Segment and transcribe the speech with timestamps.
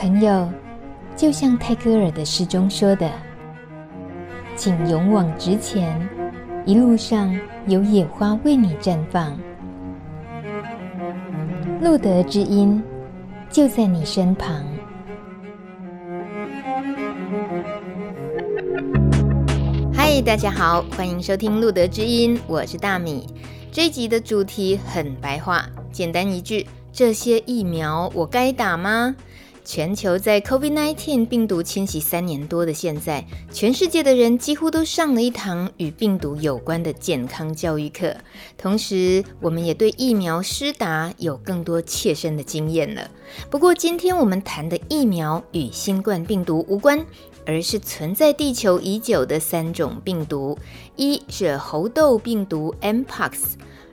[0.00, 0.48] 朋友，
[1.14, 3.12] 就像泰戈尔的诗中说的
[4.56, 6.08] ：“请勇往直前，
[6.64, 9.38] 一路上有野花为你绽放。”
[11.82, 12.82] 路德之音
[13.50, 14.64] 就在你身旁。
[19.92, 23.26] 嗨，大家好，欢迎收听路德之音，我是大米。
[23.70, 29.14] 这一集的主题很白话，简单一句：这些疫苗我该打吗？
[29.64, 38.16] 全球在 COVID-19 病毒侵袭三年多的现在，全世界的人几乎都上了一堂与病毒有关的健康教育课。
[38.58, 43.08] 同时，我们也对疫苗施打有更多切身的经验了。
[43.48, 47.04] 不过，今天我们谈的疫苗与新冠病毒无关，
[47.46, 50.58] 而是存在地球已久的三种病毒：
[50.96, 53.32] 一是猴痘病毒 （Mpox），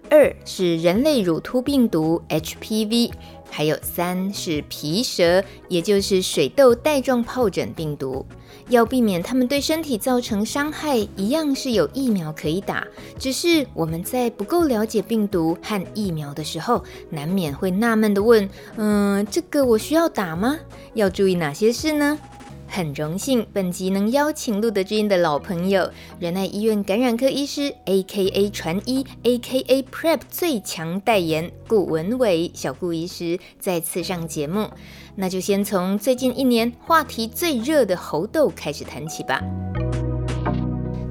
[0.09, 3.11] 二是人类乳突病毒 （HPV）。
[3.49, 8.25] 还有三是皮蛇，也就是水痘带状疱疹病毒。
[8.69, 12.85] 要避免它们对身体造成伤害，一样是有疫苗可以打。
[13.17, 20.57] 只是我们在不够了解病毒和疫苗的时候，难免会纳闷的问：嗯，这个我需要打吗？
[20.95, 22.19] 要注意哪些事呢？
[22.67, 28.49] 很荣幸，本集能邀请露德知音的老朋友，仁爱医院感染科医师，A.K.A.
[28.49, 29.81] 传医，A.K.A.
[29.83, 34.69] PrEP 最强代言顾文伟小顾医师再次上节目。
[35.15, 39.41] 那就先从最近一年话题最热的猴痘开始谈起吧。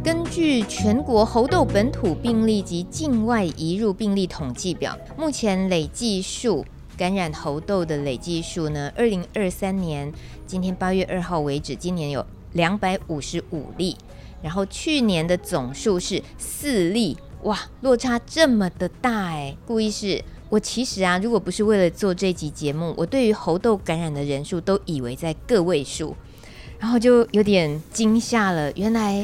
[0.05, 6.65] 根据全国猴痘本土病例及境外移入病例统计表，目前累计数。
[6.97, 8.91] 感染猴痘的累计数呢？
[8.97, 10.13] 二零二三年
[10.47, 13.97] 今天八月二号为止，今年有两百五十五例，
[14.43, 19.57] 然后去年的总数是四例，哇，落差这么的大哎！
[19.67, 26.17] 顾医师，我其实啊，如果不是为了做这集节目，我对于猴痘感染的人数都以为在个位数，
[26.79, 29.23] 然后就有点惊吓了，原来。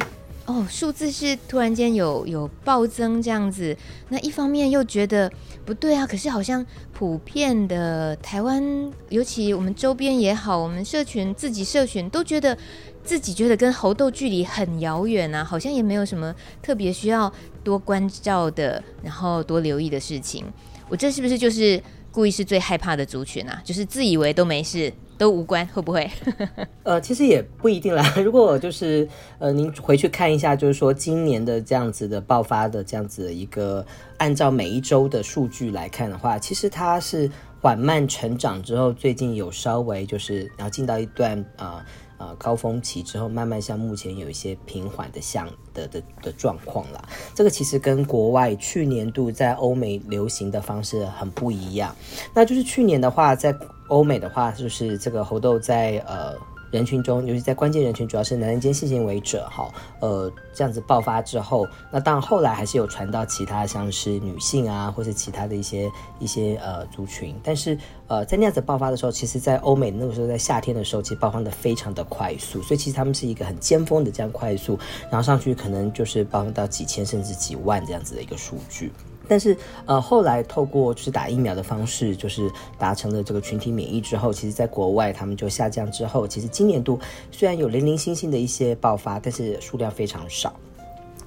[0.52, 3.74] 哦，数字是突然间有有暴增这样子，
[4.10, 5.32] 那一方面又觉得
[5.64, 8.62] 不对啊，可是好像普遍的台湾，
[9.08, 12.56] 尤其我们周边也好，我们社群自己社群都觉得
[13.02, 17.32] 自己觉得跟猴痘距离很遥远啊，好像也没有什么特别需要
[17.64, 20.44] 多关照的，然后多留意的事情。
[20.90, 23.62] 我这是不是就是故意是最害怕的族群啊？
[23.64, 24.92] 就是自以为都没事。
[25.22, 26.10] 都无关，会不会？
[26.82, 28.02] 呃，其实也不一定啦。
[28.24, 41.78] 如果就是呃，您回去看一下，就是说今年的这样子的爆发的这样子的一个，按照每一周的数据来看的话，其实它是缓慢成长之后，最近有稍微就是然后进到一段啊。
[41.78, 41.84] 呃
[42.22, 47.02] 呃，高峰期之后，慢慢像目前有一些平缓的像的的的状况啦。
[47.34, 51.92] 这个其实跟国外去年度在欧美流行的方式很不一样。
[52.32, 53.52] 那就是去年的话，在
[53.92, 56.34] 欧美的话，就是这个猴痘在呃。
[56.72, 59.70] 人群中，尤其在关键人群，主要是男人间性行为者，哈，
[60.00, 67.76] 呃，这样子爆发之后，那当然后来还是有传到其他，像是女性啊，或是其他的一些一些呃族群，但是
[68.06, 74.78] 呃，在那样子爆发的时候，其实，在欧美那个时候，在夏天的时候，其实爆发的非常的快速，所以其实他们是一个很尖峰的这样快速，
[75.10, 78.90] 然后上去可能就是爆发到几千甚至几万这样子的一个数据。
[79.28, 79.56] 但是，
[79.86, 86.98] 呃，后来透过去打疫苗的方式，就是达成了这个群体免疫之后，其实在国外他们就下降之后，其实今年度
[87.30, 90.52] 虽然有零零星星的一些爆发，但是数量非常少。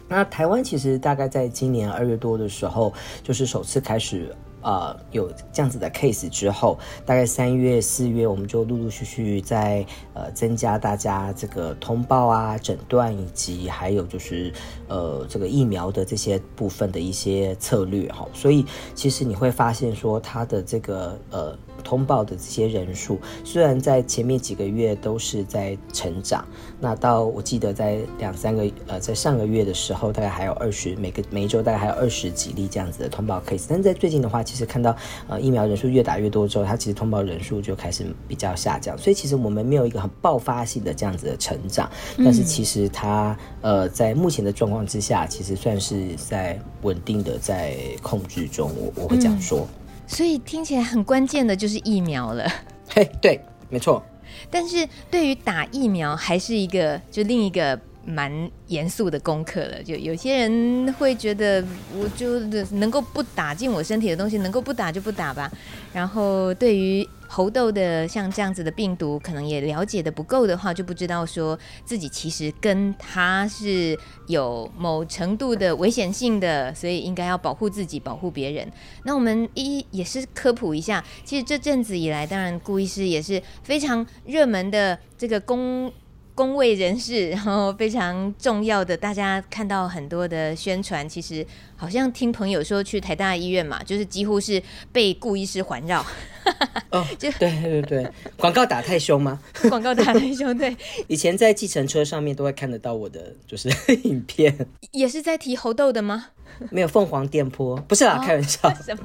[0.07, 4.35] 那台湾其实大概在今年二月多的时候，就是首次开始。
[4.65, 14.51] 呃，有这样子的 case 之后，大概三月、四月，我们就陆陆续续在呃增加大家这个通报啊、诊断以及还有就是
[14.87, 18.27] 呃这个疫苗的这些部分的一些策略哈。
[18.33, 18.65] 所以
[18.95, 21.55] 其实你会发现说，它的这个呃。
[21.85, 26.44] 通报的这些人数，虽然在前面几个月都是在成长，
[26.81, 34.95] 那到我记得在两三个呃，在上个月的时候，大概还有二十，每个每一周大概还有二十几例这样子的通报 case，但在最近的话，其实看到
[35.28, 41.88] 呃疫苗人数越打越多之后，它其实通报人数就开始比较下降，所以其实我们没有一个很爆发性的这样子的成长，
[42.18, 49.59] 但是其实它呃在目前的状况之下，其实算是在稳定的在控制中，我我会这样说。
[49.59, 52.50] 嗯所以听起来很关键的就是疫苗了，
[52.90, 54.04] 嘿，对，没错。
[54.50, 59.84] 但是对于打疫苗还是一个就另一个蛮严肃的功课了。
[59.84, 61.63] 就有些人会觉得，
[61.98, 62.40] 我就
[62.78, 65.52] 能够不打进我身体的东西，能够不打就不打吧。
[65.92, 73.98] 然后对于猴痘的像这样子的病毒，可能也了解的不够的话，就不知道说自己其实跟它是
[74.28, 78.72] 有某程度的危险性的，所以应该要保护自己，保护别人。
[79.04, 85.92] 那我们一也是科普一下，其实这阵子以来，当然顾医师也是非常热门的这个公。
[86.35, 91.45] 公卫人士， 然后非常重要的，大家看到很多的宣传，其实
[91.77, 94.61] 好像听朋友说去台大医院嘛，就是几乎是
[94.91, 96.05] 被顾医师环绕。
[96.91, 99.39] 哦，就对对对， 广告打太凶吗？
[99.69, 100.75] 广告打太凶，对。
[101.07, 103.69] 以前在计程车上面都会看得到我的就是
[104.03, 106.27] 影片，也是在提猴痘的吗？
[106.69, 108.71] 没有凤凰电波，不是啦，哦、开玩笑。
[108.75, 109.03] 什么？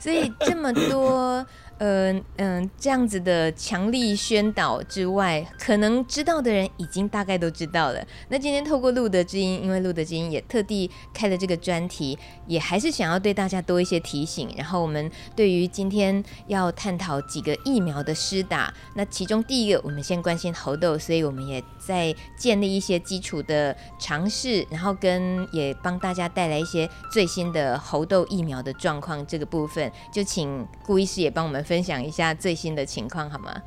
[0.00, 1.44] 所以这么多。
[1.80, 8.04] 嗯嗯、这样子的强力宣导之外，可能知道的人已经大概都知道了。
[8.28, 14.52] 那今天透过路德知音，因为路德知音也特地开了这个专题，也还是想要对大家多一些提醒。
[14.56, 29.24] 然后我们对于今天要探讨几个疫苗的施打，那其中第一个我们先关心猴痘，所以我们也在建立一些基础的尝试，然后跟也帮大家带来一些最新的猴痘疫苗的状况。
[29.28, 31.64] 这个部分就请顾医师也帮我们。
[31.68, 33.62] 分享一下最新的情况好吗？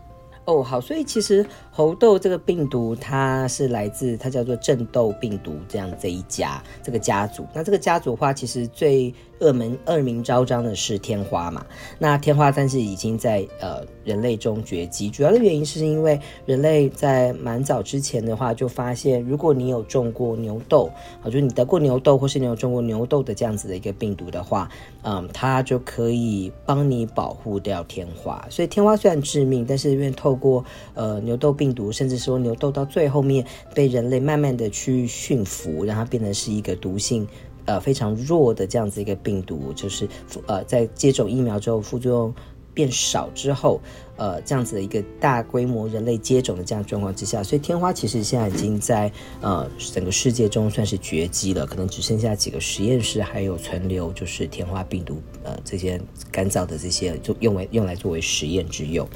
[0.45, 7.45] 哦，好，所以其实猴痘这个病毒，它是来自它叫做正痘病毒这样这一家这个家族。
[7.53, 11.65] 那这个家族的话，其实最恶名恶名昭彰的是天花嘛，
[11.99, 20.89] 那天花但是已经在呃人类中绝迹，主要的原因是因为人类在蛮早之前的话就发现，如果你有中过牛痘，
[21.21, 24.69] 啊，就是你得过牛痘或是你有中过牛痘的这样子的一个病毒的话，
[25.01, 28.45] 嗯，它就可以帮你保护掉天花。
[28.49, 33.43] 所以天花虽然致命，但是因为透过呃牛痘病毒，甚至说牛痘到最后面
[33.73, 37.27] 被人类慢慢的去驯服，让它变成是一个毒性。
[37.65, 40.07] 呃，非常弱的这样子一个病毒，就是
[40.47, 42.33] 呃，在接种疫苗之后副作用
[42.73, 43.81] 变少之后，
[44.15, 49.11] 呃，这样子的一个大规模人类接种的这样状况之下，所以天花其实现在已经在
[49.41, 59.07] 呃整个世界中算是绝迹了，可能只剩下几个实验室还有存留，就是天花病毒呃这些干燥的这些就用为用来作为实验之用。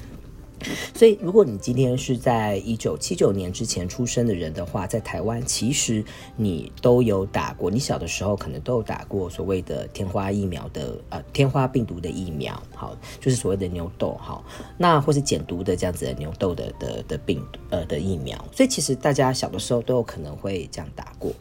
[0.94, 6.04] 所以，如果你今天是在一九七九年之前出生的人的话，在台湾其实
[6.36, 14.44] 你都有打过，你小的时候可能都有打过所谓的天花疫苗的呃天花病毒的疫苗，好，就是所谓的牛痘，好，
[14.78, 21.32] 那或是减毒的这样子的牛痘的的的病毒呃的疫苗，所以其实大家小的时候都有可能会这样打过。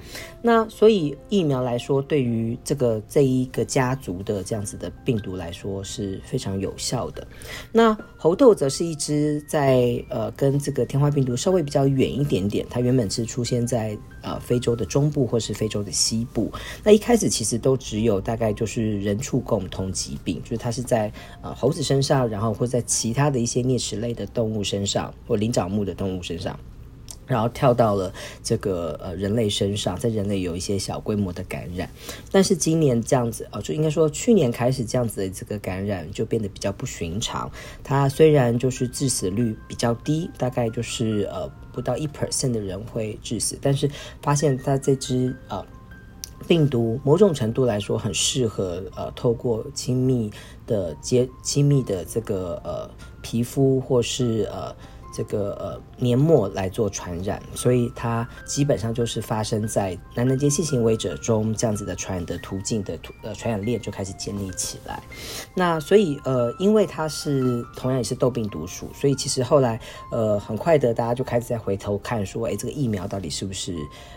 [0.43, 7.27] 那所以疫苗来说，对于这个这一个家族的这样子的病毒来说是非常有效的。
[7.73, 9.35] 那猴痘则是一只。
[9.47, 16.51] 在呃，跟这个天花病毒稍微比较远一点点，它原本是出现在呃非洲的中部或是非洲的西部。
[16.83, 21.13] 那一开始其实都只有大概就是人畜共同疾病，就是它是在
[21.43, 26.59] 呃猴子身上，然后或在其他的一些啮齿类的动物身上，或灵长目的动物身上。
[27.27, 28.13] 然后跳到了
[28.43, 31.89] 这个呃人类身上，在人类有一些小规模的感染，
[32.31, 37.51] 但是今年这样子哦，就应该说去年开始这样子的这个感染就变得比较不寻常。
[37.83, 43.91] 它虽然就是致死率比较低，大概就是呃不到一 percent 的人会致死，但是
[44.21, 45.65] 发现它这只呃
[46.47, 50.31] 病毒某种程度来说很适合呃透过亲密
[50.67, 52.91] 的接亲密的这个呃
[53.23, 54.75] 皮肤或是呃。
[55.15, 65.01] 这个呃黏膜来做传染，所以它基本上就是发生在男人间性行为者中这样子的传染的途径的呃传染链就开始建立起来。
[65.55, 73.77] 那所以呃，因为它是同样也是痘病毒属，所以其实后来呃很快的大家就开始在回头看说，哎，这个疫苗到底是不是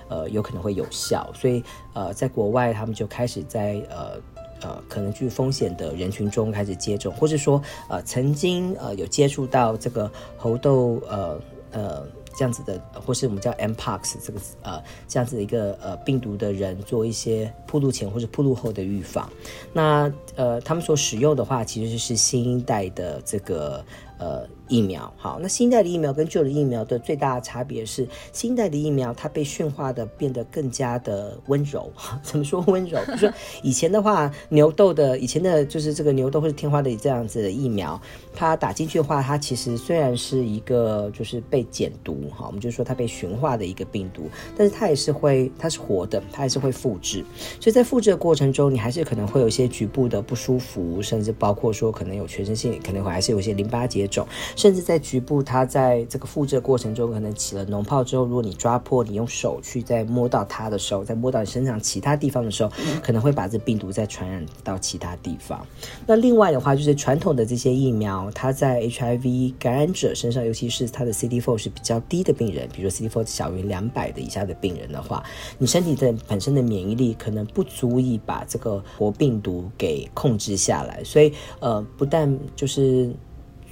[0.10, 1.32] 呃有可能会有效？
[1.36, 4.20] 所以呃，在国外他们就开始在呃。
[4.62, 11.40] 呃，可能具风险的人群中开始接种，或是说，呃，曾经呃有接触到这个猴痘，呃
[11.72, 19.28] 呃这样子的，或是我们叫 Mpox 这个呃这样子的一个呃病毒的人，做一些铺路前或者铺路后的预防。
[19.74, 23.84] 那呃，他们所使用的话，其实是新一代的这个
[24.20, 24.48] 呃。
[24.70, 31.90] 疫苗好，那新一代的疫苗跟旧的疫苗的最大的差别是，新一代的疫苗它被驯化的变得更加的温柔。
[32.22, 33.00] 怎么说温柔？
[33.06, 33.34] 就是说
[33.64, 37.98] 以前的话，牛痘的以前的就是这个牛痘或者天花的这样子的疫苗，
[38.36, 47.24] 它打进去的话，它其实虽然是一个就是被减毒哈，我们就说它被驯化的一个病毒，但是它也是会，它是活的，它还是会复制。
[47.62, 62.72] 所以在复制的过程中，你还是可能会有一些局部的不舒服，甚至包括说可能有全身性，可能会还是有一些淋巴结接种，甚至在局部，它在这个复制的过程中可能起了脓泡之后，如果你抓破，你用手去再摸到它的时候，再摸到你身上其他地方的时候，
[63.04, 65.66] 可能会把这病毒再传染到其他地方。
[66.06, 75.24] 那另外的话，就是传统的这些疫苗，它在 HIV 感染者身上，尤其是它的 CD4 是比较低的病人，比如说 CD4 小于两百的以下的病人的话，
[75.58, 83.12] 你身体的本身的免疫力可能不足以把这个活病毒给控制下来，所以呃，不但就是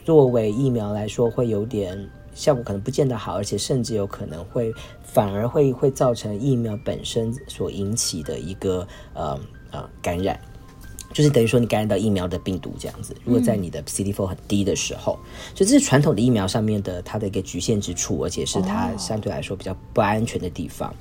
[0.06, 4.72] 作为疫苗来说会有点效果，可能不见得好，而且甚至有可能会
[5.04, 9.38] 反而会会造成疫苗本身所引起的一个呃
[9.72, 10.40] 呃感染。
[11.12, 20.90] 就是等于说你感染到疫苗的病毒这样子，如果在你的 CD4 很低的时候，嗯、所以这是传统的疫苗上面的它的一个局限之处，而且是它相对来说比较不安全的地方。
[20.90, 20.96] 哦、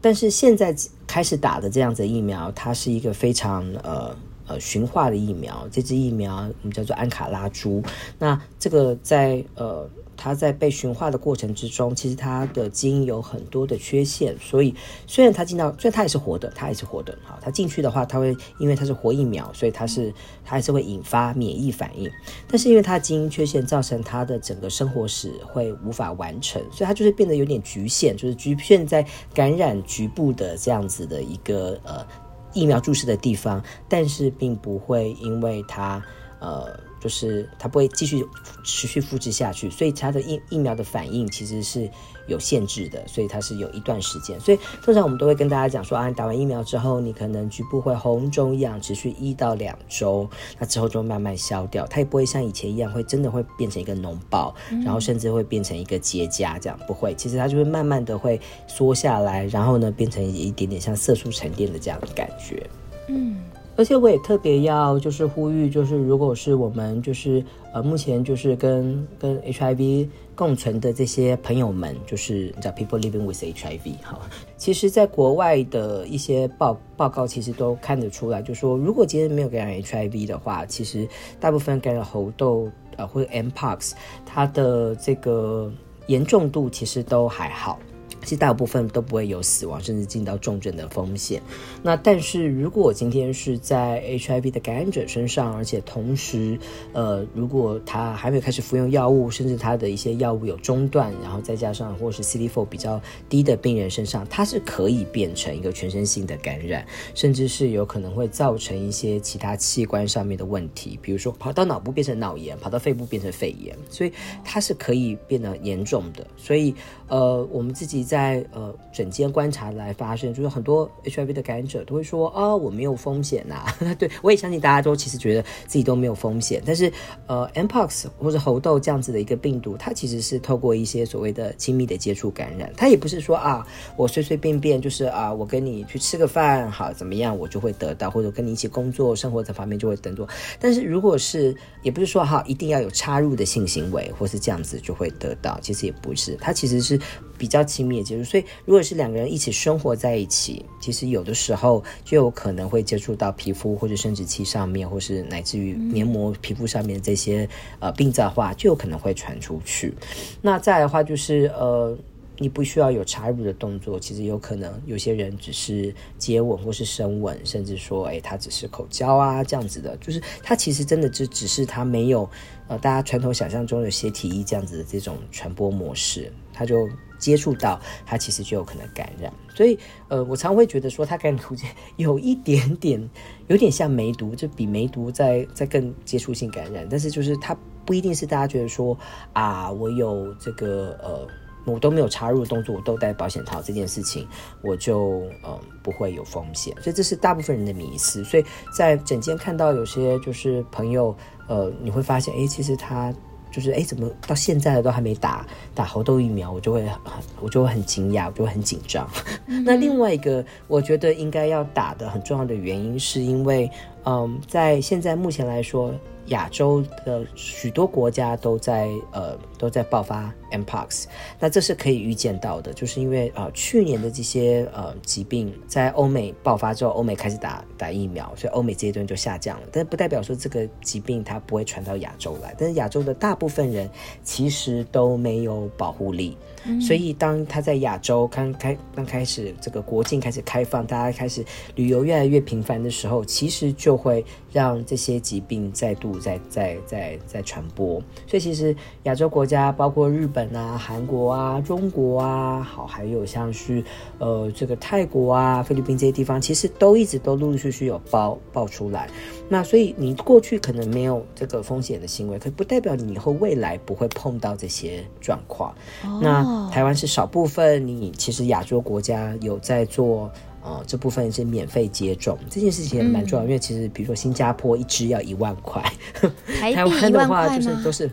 [0.00, 0.74] 但是现在
[1.06, 7.82] 开始打的这样子的疫苗，它是一个非常呃呃驯化的疫苗，这支疫苗我们叫做安卡拉猪，
[8.18, 9.88] 那这个在呃。
[10.14, 14.72] 它在被驯化的过程之中，其实它的基因有很多的缺陷，所以
[15.04, 22.08] 虽然它进到，虽然它也是活的，它也是活的，好，它进去的话，它会因为它是活疫苗，所以它是它还是会引发免疫反应，
[22.46, 32.06] 但是因为它的基因缺陷造成它的整个生活史会无法完成，所以它就是变得有点局限，就是局限在感染局部的这样子的一个呃
[32.52, 36.02] 疫苗注射的地方，但是并不会因为它
[36.40, 36.78] 呃。
[37.02, 38.24] 就是它不会继续
[38.62, 41.90] 持续复制下去，所以它的疫疫苗的反应其实是
[42.26, 44.38] 有限制的，所以它是有一段时间。
[44.40, 51.86] 所以通常我们都会跟大家讲说啊，你打完疫苗之后，你可能局部会红肿痒，持续一到两周，那之后就慢慢消掉。
[51.86, 57.14] 它也不会像以前一样会真的会变成一个脓包，然后甚至会变成一个结痂这样，不会。
[57.14, 62.66] 其实它就会慢慢的会缩下来，然后呢变成一点点像色素沉淀的这样的感觉。
[63.08, 63.36] 嗯。
[63.74, 74.18] 而且我也特别要就是呼吁，就是如果是我们就是呃目前就是跟跟 HIV 共存的这些朋友们，就是你知道 people living with HIV 哈，
[74.56, 81.06] 其实在国外的一些报报告其实都看得出来，就说如果今天没有感染 HIV 的话，其实
[81.38, 83.92] 大部分感染猴痘呃或者 Mpox，
[84.24, 85.72] 它的这个
[86.06, 87.78] 严重度其实都还好。
[88.22, 91.42] 其实大部分都不会有死亡，甚至进到重症的风险。
[91.82, 96.56] 那但是如果今天是在 HIV 的感染者身上，而且同时，
[96.92, 106.86] 呃，如果他还没有开始服用药物，甚至他的一些药物有中断，然后再加上或是 CD4 比较低的病人身上，它是可以变成一个全身性的感染，
[107.16, 114.12] 甚至是有可能会造成一些其他器官上面的问题，比如说跑到脑部变成脑炎，跑到肺部变成肺炎，所以
[114.44, 116.24] 它是可以变得严重的。
[116.36, 116.72] 所以，
[117.08, 118.06] 呃，我们自己。
[118.12, 123.74] 在呃诊间观察来发现，就是很多 HIV 的感染者都会说啊、哦，我没有风险呐、啊。
[123.98, 126.92] 对，我也相信大家都其实觉得自己都没有风险，但是
[127.26, 133.66] 呃，Mpox 或者猴痘这样子的一个病毒，它其实是透过一些所谓的亲密的接触感染，它也不是说啊，
[133.96, 140.28] 我随随便便就是啊，我跟你去吃个饭好怎么样，我就会得到，或者跟你一起工作生活这方面就会得到。
[140.60, 147.00] 但是如果是也不是说哈，一定要有插入的性行为或是这样子就会得到，其实也不是，它其实是
[147.42, 148.04] 比较亲密的。
[148.04, 157.48] 接触，所以如果是两个人一起生活在一起，其实有的时候就有可能会接触到皮肤或者生殖器上面，或是乃至于黏膜皮肤上面这些
[157.80, 159.92] 呃病灶化，就有可能会传出去。
[160.40, 161.98] 那再来的话就是呃，
[162.38, 172.28] 你不需要有插入的动作，其实有可能有些人只是接吻或是深吻，甚至说哎他只是口交啊这样子的，就是他其实真的就只是他没有
[172.68, 176.88] 呃大家传统想象中的些体液这样子的这种传播模式，他就。
[177.22, 183.08] 接触到它，其实就有可能感染，所以呃，我常会觉得说它感染途径有一点点，
[183.46, 188.98] 有点像梅毒，就比梅毒在在更接触性感染，但是就是它不一定是大家觉得说
[189.32, 191.24] 啊，我有这个呃，
[191.64, 194.26] 我都没有插入的动作，我都戴保险套这件事情，
[194.60, 198.44] 我就呃不会有风险，所以这是大部分人的迷思，所以
[198.76, 203.14] 在整间看到有些就是朋友呃，你会发现哎，其实他。
[203.52, 206.50] 就是哎，怎么到现在了都还没打打猴痘疫苗？
[206.50, 209.08] 我就会很，我就会很惊讶，我就会很紧张。
[209.46, 213.70] 嗯、 那另外一个，我觉得应该要打的很重要的原因，是因为，
[214.04, 215.92] 嗯，在现在目前来说。
[216.26, 221.06] 亚洲的许多国家都在呃都在爆发 Mpox，
[221.40, 229.66] 那这是可以预见到的，就是因为呃去年的这些呃疾病在欧美爆发之后，欧美开始打打疫苗，所以欧美这一段就下降了。
[229.72, 233.90] 但不代表说这个疾病它不会传到亚洲来，但是亚洲的大部分人
[234.22, 236.38] 其实都没有保护力，
[236.80, 248.00] 所以当他在亚洲刚开刚开始这个国境开始开放，大家开始旅游越来越频繁的时候，其实就会让这些疾病再度再再再再传播。
[248.26, 253.82] 所以其实亚洲国家，包括日本啊、韩国啊、中国啊，好，还有像是
[254.18, 259.08] 呃这个泰国啊、菲律宾这些地方，其实都一直都陆陆续续有爆爆出来。
[259.48, 265.74] 那所以你过去可能没有这个风险的行为，可不代表你以后未来不会碰到这些状况。
[266.04, 270.30] 哦、那台湾是少部分，你其实亚洲国家有在做，
[270.62, 275.82] 呃，这部分是免费接种，这件事情也蛮重要，嗯、因为其实比如说新加坡一支要一万块，
[276.60, 278.10] 台湾的话就是都是，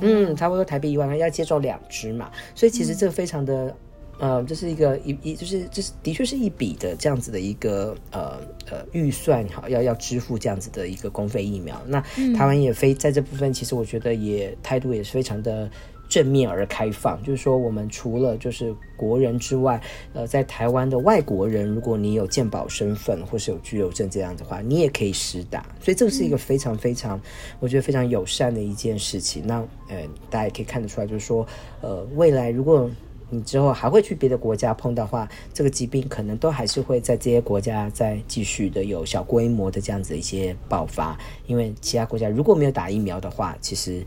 [0.00, 3.66] 嗯，差不多台币一万块要接种两支嘛，所以其实这非常的。
[3.66, 3.74] 嗯
[4.20, 8.38] 呃，这是一个一一就是这是的确是一笔的这样子的一个呃
[8.70, 11.80] 呃预算哈，要要支付这样子的一个公费疫苗。
[11.86, 11.98] 那
[12.36, 15.70] 台湾也非在这部分，其实我觉得也态度也是非常的
[16.10, 19.80] 正面而开放，就是说我们除了就是国人之外，
[20.12, 25.64] 呃，在台湾的外国人，如果你有健保身份或是有居留证这样的话，你也可以实打。
[25.80, 27.18] 所以这个是一个非常非常，
[27.60, 29.46] 我觉得非常友善的一件事情。
[29.46, 29.96] 那呃，
[30.28, 31.46] 大家也可以看得出来，就是说
[31.80, 32.90] 呃，未来如果
[33.32, 44.02] 你之后还会去别的国家碰到的话，这个疾病可能都还是会在这些国家再继续的有小规模的这样子的一些爆发，因为其他国家如果没有打疫苗的话，其实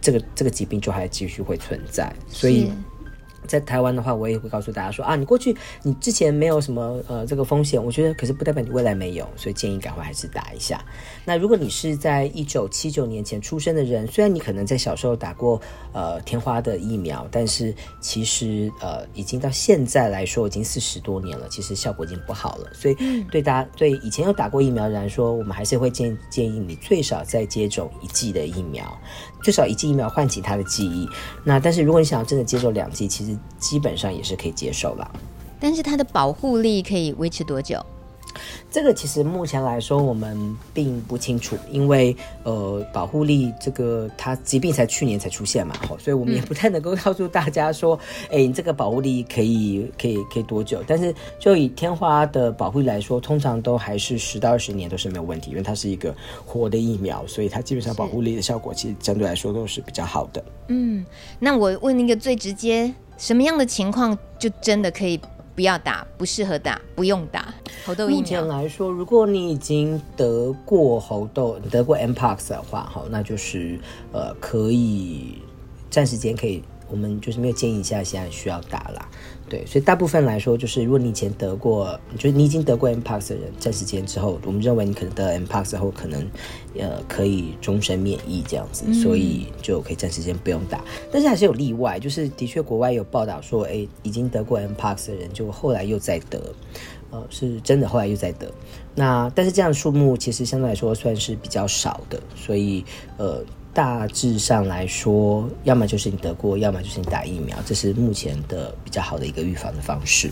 [0.00, 2.70] 这个这个疾病就还继续会存在，所以。
[3.48, 10.84] 在台湾的话，我也会告诉大家说啊，你过去你之前没有什么呃这个风险，我觉得可是不代表你未来没有，所以建议赶快还是打一下。
[11.24, 15.60] 那如果你是在一九七九年前出生的人，虽然你可能在小时候打过
[15.92, 22.70] 呃天花的疫苗，但是其实呃已经到现在来说已经四十多年了，其实效果已经不好了。
[22.74, 22.94] 所以
[23.30, 28.84] 对大家对以前有打过疫苗的人来说，我们还是会建建议你最少再接种一剂的疫苗。
[29.40, 31.08] 最少一剂疫苗唤起他的记忆，
[31.44, 35.10] 那但是如果你想要真的接种两剂，其实基本上也是可以接受了。
[35.60, 37.84] 但是它的保护力可以维持多久？
[38.70, 42.14] 这个其实目前来说我们并不清楚，因为
[42.44, 47.98] 呃保护力这个它疾病才去年才出现嘛，所以我们也不太能够告诉大家说，
[48.30, 50.84] 哎、嗯，你这个保护力可以可以可以多久？
[50.86, 56.14] 但是就以天花的保护力来说，通常都还是十到二十年都是没有问题，因为它是一个
[56.46, 60.44] 活的疫苗，所以它基本上保护力的效果其实相对来说都是比较好的。
[60.68, 61.04] 嗯，
[61.40, 65.20] 那我问一个最直接，什么样的情况就真的可以？
[65.54, 67.52] 不要打，不适合打，不用打
[67.84, 68.20] 猴痘疫苗。
[68.20, 73.76] 目前来说，如果你已经得过猴痘，得过 Mpox 的话，哈，那就是
[74.12, 75.42] 呃，可以
[75.90, 79.08] 暂时间可以，我们就是没有建议现在现在需要打啦。
[79.48, 86.20] 对，所以大部分来说，就是如果你以前得过，就是你已经得过 Mpox 的人，暂时间之后，我们认为你可能得了 Mpox 后，可能
[86.78, 90.84] 呃可以终身免疫这样子，嗯、所以就可以暂时间不用打。
[91.10, 96.54] 但是还是有例外，就是的确国外有报道说，哎，已经得过 Mpox 的人，就后来又再得，
[97.10, 98.52] 呃，是真的后来又再得。
[98.94, 102.84] 那但是这样的数目其实相对来说算是比较少的，所以
[103.16, 103.42] 呃。
[103.72, 110.30] 大致上来说，要么就是你得过，要么就是你打疫苗，这是目前的比较好的一个预防的方式。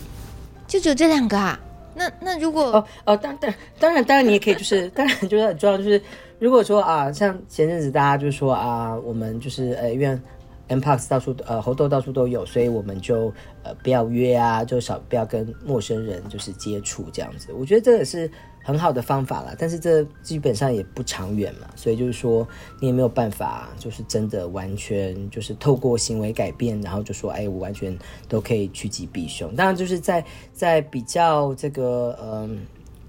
[0.67, 1.57] 就只有这两个啊？
[1.95, 6.01] 那那如果哦哦，当当当然当然你也可以，就是 当然就是很重要，就是
[6.39, 10.19] 如果说啊，像前阵子大家就说啊，我们就是呃，因为
[10.67, 17.53] Mpox 到处呃猴痘到处都有，所以我们就呃不要约啊，就少不要跟陌生人就是接触这样子。
[17.53, 18.29] 我觉得这也是。
[18.67, 22.45] 很好的方法啦，但是这基本上也不长远嘛，所以就是说
[22.81, 29.55] 你也没有办法，就是真的完全就是透过行为改变，然后就说，哎，我完全都可以趋吉避凶。
[29.55, 32.59] 当然就是在在比较这个嗯、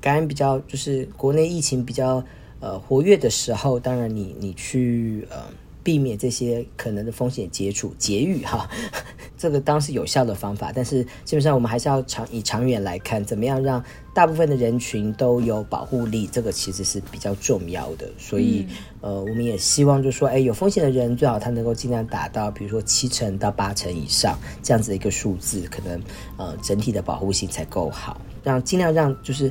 [0.00, 2.22] 感染比较就是国内疫情比较
[2.60, 5.42] 呃活跃的时候，当然你你去呃。
[5.82, 8.68] 避免这些可能的风险接触节育哈，
[9.38, 18.06] 这个当是有效的方法，但是基本上我们还是要长以长远来看，怎么样让大部分的人群都有保护力，这个其实是比较重要的。
[18.18, 18.66] 所以，
[19.00, 26.02] 嗯、呃，我们也希望就是说，哎，有风险的人最好他能够尽量达到，比如说七成到八成以上这样子的一个数字，可能
[26.36, 29.50] 呃整体的保护性才够好，让尽量让就是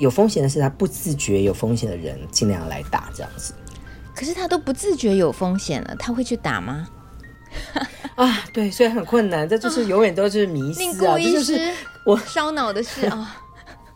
[0.00, 3.52] 有风险的是他不自觉有风险的人尽量来打这样子。
[4.16, 6.88] 可是他都不自觉有风险了，他会去打吗？
[8.16, 11.70] 啊，对，所以很困难，这就是永远都是迷思啊，这就是
[12.04, 13.36] 我烧脑的事啊。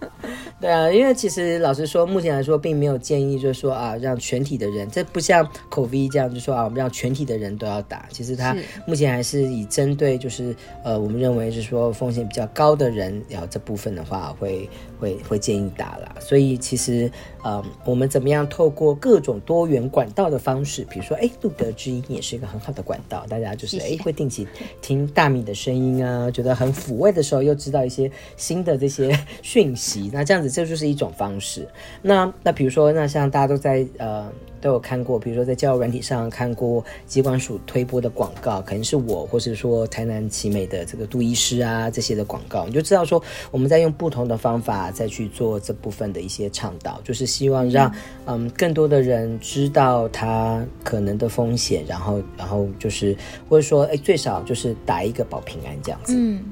[0.61, 8.07] 对啊，因为其实老实说，目前来说并没有建议，就是说啊，让全体的人，这不像 COVID 这样，就是说啊，我们让全体的人都要打。
[8.11, 8.57] 其实它
[8.87, 10.55] 目前还是以针对，就是
[10.85, 16.15] 呃，我们认为是说风险比较高的人，然后这部分的话会会会建议打啦。
[16.21, 17.11] 所以其实
[17.43, 24.47] 呃，我们怎么样透过各种多元管道的方式，比如说哎，路德之音也是一个很好的管道，大家就是哎会定期
[24.83, 30.51] 听大米的声音啊，觉得很抚慰的时候，又知道一些新的这些 讯息，那这样子。
[30.51, 31.69] 子这就是一种方式。
[32.01, 34.27] 那那比如说，那像大家都在呃。
[34.63, 47.91] 都有看过，比如说在交友软体上看过机关署推播的广告，可能是我，或是说台南奇美的这个杜医师啊这些的广告，你就知道说我们在用不同的方法再去做这部分的一些倡导，就是希望让
[48.27, 53.17] 嗯，嗯更多的人知道他可能的风险，然后然后就是
[53.49, 56.13] 或者说哎最少就是打一个保平安这样子。
[56.15, 56.45] 嗯。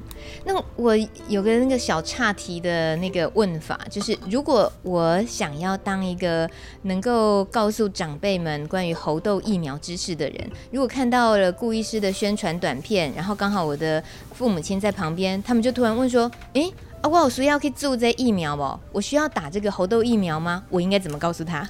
[0.45, 0.95] 那我
[1.27, 6.49] 有个那个小岔题的那个问法，就是如果我想要当一个
[6.83, 18.79] 能够告诉长辈们关于猴痘疫苗知识的人，如果看到了顾医师的宣传短片，然后刚好我的父母亲在旁边，他们就突然问说：“诶，啊，我有需要去做这疫苗不？
[18.91, 20.63] 我需要打这个猴痘疫苗吗？
[20.69, 21.67] 我应该怎么告诉他？”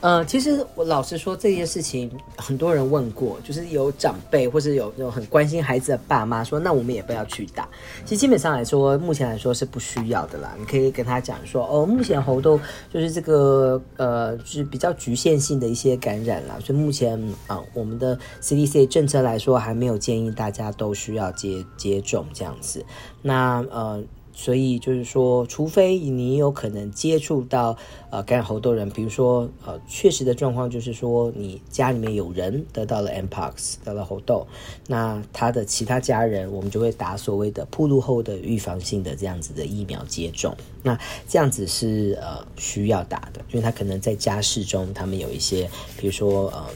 [0.00, 7.68] 呃，其实我老实说，这件事情很多人问过，就是有长辈或是有那种很关心孩子的爸妈说，那我们也不要去打。
[8.04, 10.54] 其实基本上来说，目前来说是不需要的啦。
[10.58, 12.58] 你可以跟他讲说，哦，目前猴痘
[12.90, 16.56] 就是这个呃，就是比较局限性的一些感染啦。
[16.64, 22.82] 所以目前啊、我们的 CDC 政策来说，还没有建议大家都需要接接种这样子。
[23.20, 24.02] 那呃。
[24.42, 27.76] 所以就是说，除非你有可能接触到
[28.08, 34.46] 呃感染猴痘人，比如说呃确实的状况就是说，你家里面有人得到了 Mpox 得了猴痘，
[34.88, 40.56] 那他的其他家人，我们就会打所谓的暴露后的预防性的这样子的疫苗接种。
[40.82, 40.98] 那
[41.28, 46.66] 这样子是呃需要打的，因为他可能在家室中，他们有一些比如说呃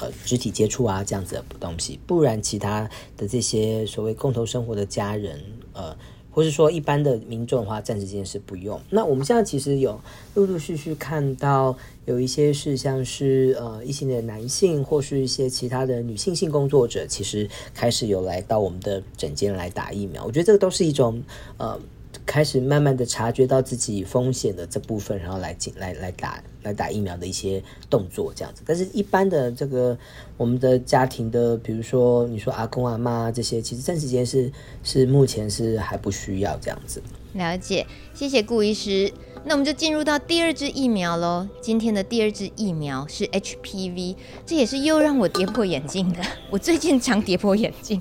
[0.00, 5.40] 呃肢体接触啊这样子的东西，不然其他的这些所谓共同生活的家人
[5.74, 5.96] 呃。
[6.34, 8.80] 或是说一般的民众的话，暂时间是不用。
[8.90, 9.98] 那我们现在其实有
[10.34, 20.24] 陆陆续续看到有一些是像是呃一些的男性，或是一些其他的女性性工作者，其实开始有来到我们的诊间来打疫苗。
[20.24, 21.22] 我觉得这个都是一种
[21.56, 21.80] 呃。
[22.26, 28.62] 开始慢慢的察觉到自己风险的这部分，然后来进来来打来打疫苗的一些动作这样子。
[28.66, 29.96] 但是，一般的这个
[30.36, 34.50] 我们的家庭的，比如说你说阿公阿妈这些，其实暂时间是
[34.82, 37.00] 是目前是还不需要这样子。
[37.34, 39.12] 了解，谢谢顾医师。
[39.46, 41.46] 那我们就进入到第二支疫苗喽。
[41.60, 46.20] 今天的第二支疫苗是 HPV，这也是又让我跌破眼镜的。
[46.48, 48.00] 我最近常跌破眼镜。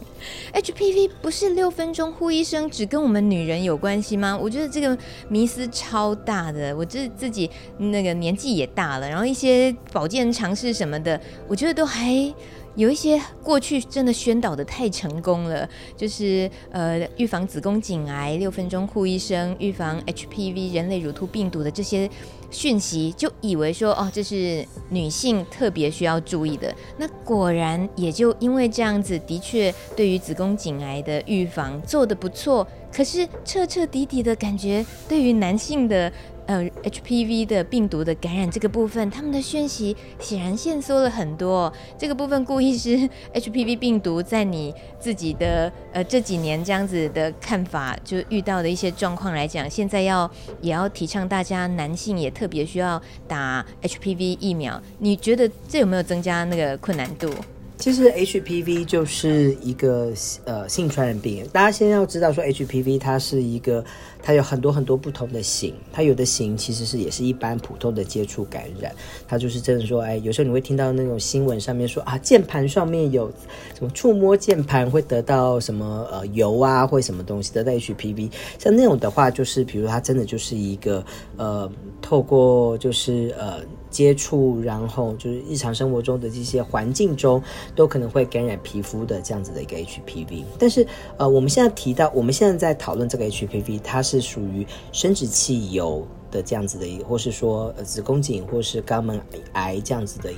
[0.53, 4.37] HPV 不是六分钟呼一声只跟我们女人有关系吗？
[4.41, 6.73] 我觉得这个迷思超大的。
[6.77, 12.33] 我这自己那个年纪也大了，然后一些保健常识什么的，我觉得都还。
[12.75, 22.09] 有一些过去真的宣导得太成功了，就是呃预防子宫颈癌六分钟护一生，预防 HPV 人类乳突病毒的这些
[22.49, 26.73] 讯息，就以为说哦这是女性特别需要注意的。
[26.97, 36.11] 那果然也就因为这样子，的确对于子宫颈癌的预防做得不错，可是彻彻底底的感觉对于男性的。
[36.45, 41.71] 呃，HPV 的病毒的感染这个部分，他们的讯息显然限缩了很多。
[41.97, 50.29] 这个部分，故意是， HPV 病毒在你自己的呃这几年这样子的看法，就遇到的一些状况来讲，现在要
[50.59, 54.81] 也要提倡大家男性也特别需要打 HPV 疫苗。
[54.99, 57.29] 你觉得这有没有增加那个困难度？
[57.77, 60.13] 其实 HPV 就是一个
[60.45, 63.83] 呃性传染病，大家先要知道说 HPV 它是一个。
[64.23, 68.95] 它有很多很多不同的型，它有的型其实是也是一般普通的接触感染，
[69.27, 73.29] 它就是真的说，哎，有时候你会听到那种新闻上面说啊，键盘上面有
[73.77, 81.03] 什么触摸键盘会得到什么呃油啊或什么东西得到 HPV，像那种的话，就是比如它真的就是一个
[81.35, 81.69] 呃
[82.01, 83.57] 透过就是呃
[83.93, 87.41] 接触，然后就是日常生活中的这些环境中
[87.75, 90.85] 都可能会感染皮肤的这样子的一个 HPV，但是
[91.17, 94.23] 呃我们现在提到我们现在在讨论这个 HPV，它是。
[94.23, 96.01] 属于生殖器疣
[96.31, 100.31] 的这样子的，或是说子宫颈或是肛门癌这样子的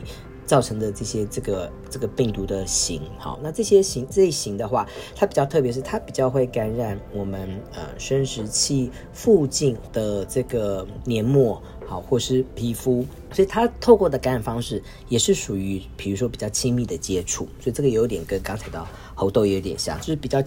[0.45, 3.01] 造成的这些这个这个病毒的型。
[3.17, 20.43] 好，那这些型这一型的话，它比较特别，是它比较会感染我们呃生殖器附近的这个黏膜，好，或是皮肤，所以它透过的感染方式也是属于，比如说比较亲密的接触，所以这个有点跟刚才的猴痘也有点像，就是比较。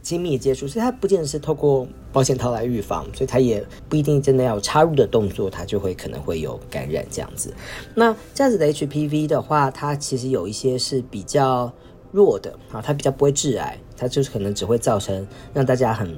[0.00, 7.52] 亲密接触，所以它不见得是透过保险套来预防，所以它也不一定真的要插入的动作，它就会可能会有感染这样子。
[7.94, 11.70] 那这样子的 HPV 的话，它其实有一些是比较
[12.10, 16.16] 弱的啊，它比较不会致癌，它就是可能只会造成让大家很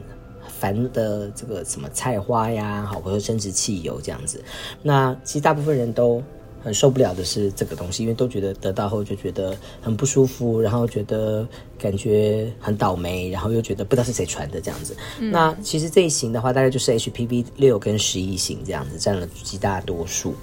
[0.61, 4.45] 烦的这个什么菜花呀，好，或者生殖器油这样子。
[4.83, 6.23] 那其实大部分人都
[6.63, 14.95] 很受不了的是这个东西，因为都觉得得到后就觉得很不舒服，然后觉得感觉很倒霉，然后又觉得不知道是谁传的这样子。
[15.19, 20.35] 嗯、那其实这一型的话，大概就是 HPV 六跟十一型这样子占了极大多数。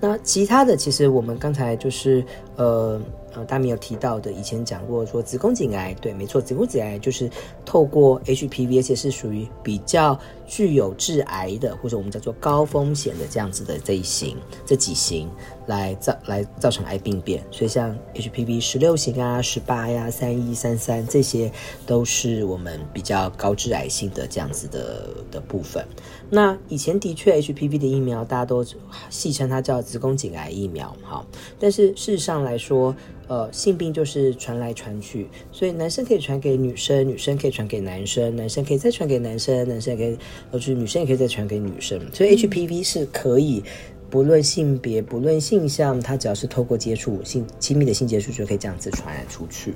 [0.00, 2.24] 那其他的，其实我们刚才就是
[2.56, 2.98] 呃。
[3.36, 7.30] 呃，大米有提到的，以前讲过说子宫颈癌，对，没错，子宫颈癌就是
[7.66, 15.28] 透过 HPV，而且是属于比较具有致癌的，或者我们叫做高风险的这样子的这一型，这几型
[15.66, 17.44] 来造来造成癌病变。
[17.50, 21.52] 所以像 HPV 十六型啊、十八呀、三一、三三这些，
[21.84, 25.86] 都是我们比较高致癌性的这样子的的部分。
[26.30, 28.64] 那以前的确 HPV 的疫苗，大家都
[29.10, 31.26] 戏称它叫子宫颈癌疫苗，好，
[31.58, 32.96] 但是事实上来说。
[33.28, 40.18] 呃，性病就是传来传去，所以男生可以传给女生，女生可以传给男生，男生可以再传给男生，男生也可以，
[40.52, 42.00] 呃，就是女生也可以再传给女生。
[42.12, 43.62] 所以 HPV 是可以
[44.08, 49.74] 不论性别、不论性向，它只要是透过接触性亲密的性接触，就可以这样子传染出去。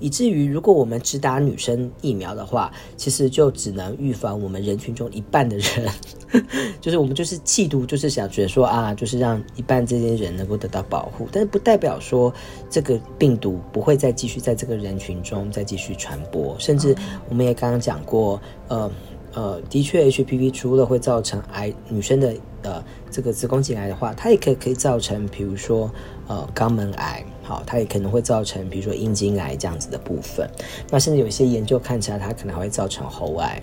[0.00, 5.88] 以至于，如果我们只打女生疫苗的话，其实就只能预防我们人群中一半的人，
[6.80, 12.32] 就是我们就是企图就是想觉得说啊，就是让一半这些人能够得到保护，但是不代表说
[12.68, 16.94] 这个病毒不会再继续在这个人群中再继续传播，甚至
[17.28, 18.90] 我们也刚刚讲过，呃
[19.34, 25.90] 呃，的确 HPV 除了会造成癌女生的呃这个子宫颈癌的话，它也可以可以造成，比如说
[26.26, 27.24] 呃肛门癌。
[27.46, 30.50] 好，它也可能会造成，比如说阴茎癌这样子的部分。
[30.90, 33.62] 那甚至有一些研究看起来，它可能还会造成喉癌。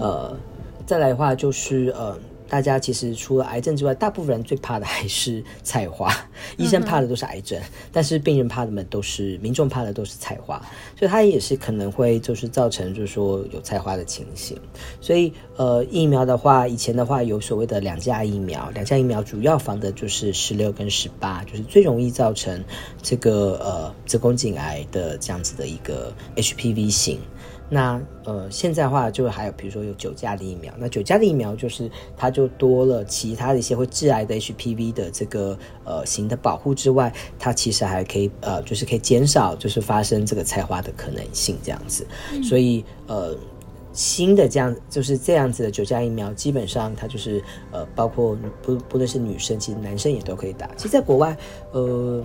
[0.00, 0.34] 呃，
[0.86, 2.18] 再来的话就是呃。
[2.50, 6.12] 大家其实除了癌症之外，大部分人最怕的还是菜花。
[6.56, 10.60] 医生怕的都是癌症，嗯、但是病人怕的们都是民众怕的都是菜花，
[10.98, 14.58] 所以它也是可能会就是造成就是说有菜花的情形。
[15.00, 22.64] 所以呃疫苗的话，以前的话有所谓的两价疫苗，两价疫苗主要防的就是十六跟十八，就是最容易造成
[23.00, 27.20] 这个呃子宫颈癌的这样子的一个 HPV 型。
[27.72, 42.04] 那呃，现在的话就还有，比如说有九价的疫苗，那九价的疫苗就是它就多了其他的一些会致癌的 HPV 的这个呃型的保护之外，它其实还可以呃，就是可以减少就是发生这个菜花的可能性这样子。
[42.32, 43.36] 嗯、所以呃，
[43.92, 50.68] 新的这样就是这样子的九价疫苗，基本上它就是呃，包括不不论是女生，其实男生也都可以打。
[50.76, 51.36] 其实，在国外
[51.70, 52.20] 呃。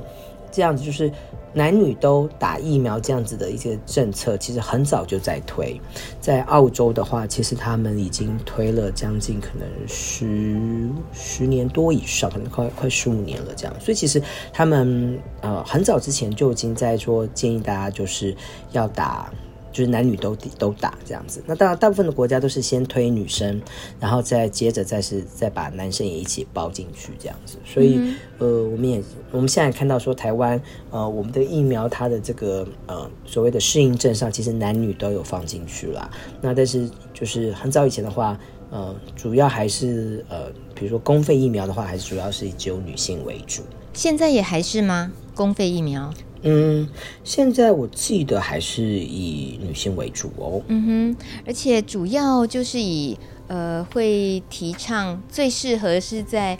[0.55, 1.11] 这样子就是
[1.53, 5.79] 男女都打疫苗这样子的一些政策，其实很早就在推。
[6.21, 13.75] 在澳洲的话，其实他们已经推了将近可能十十年多以上，可能快快十五年了这样。
[13.81, 14.21] 所以其实
[14.53, 18.33] 他们呃很早之前就已经在说建议大家就是
[18.71, 19.29] 要打。
[19.75, 23.61] 就是男女都都打这样子，那当然大部分的国家都是先推女生，
[23.99, 27.57] 然后再接着再是再把男生也一起包进去这样子。
[27.65, 30.61] 所以、嗯、呃，我们也我们现在看到说台湾
[30.91, 36.09] 呃我们的疫苗它的这个呃所谓的适应症上，其实男女都有放进去了。
[36.39, 38.39] 那但是就是很早以前的话，
[38.71, 43.61] 呃主要还是呃比如说公费疫苗的话，还是主要是以只有女性为主。
[43.91, 45.11] 现在也还是吗？
[45.33, 46.13] 公费疫苗？
[46.45, 46.88] 嗯，
[47.23, 50.62] 现在我记得还是以女性为主哦。
[50.67, 56.58] 嗯哼，而且主要就是以呃，会提倡最适合是在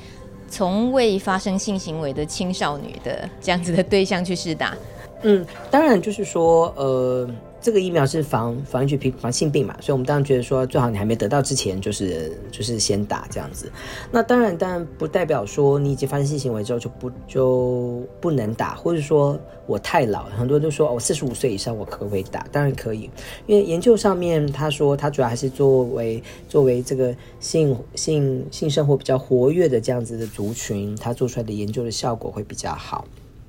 [0.50, 4.76] 从未发生性行为的青少女的这样子的对象去试打。
[5.22, 7.30] 嗯，当然就是说呃。
[7.66, 13.72] 这个疫苗是防防 HPV 防性病嘛，所以我们当然觉得说，最好你还没得到之前，就是就是先打这样子。
[14.12, 22.46] 那当然，当然不代表说你已经发生性行为之后就不就不能打，或者说我太老，很多人都说我四十五岁以上我可不可以打？
[22.52, 23.10] 当然可以，
[23.48, 33.08] 因为研究上面他说，他主要还是作为作为这个性性性生活比较活跃的这样子的族群，他做出来的研究的效果会比较好。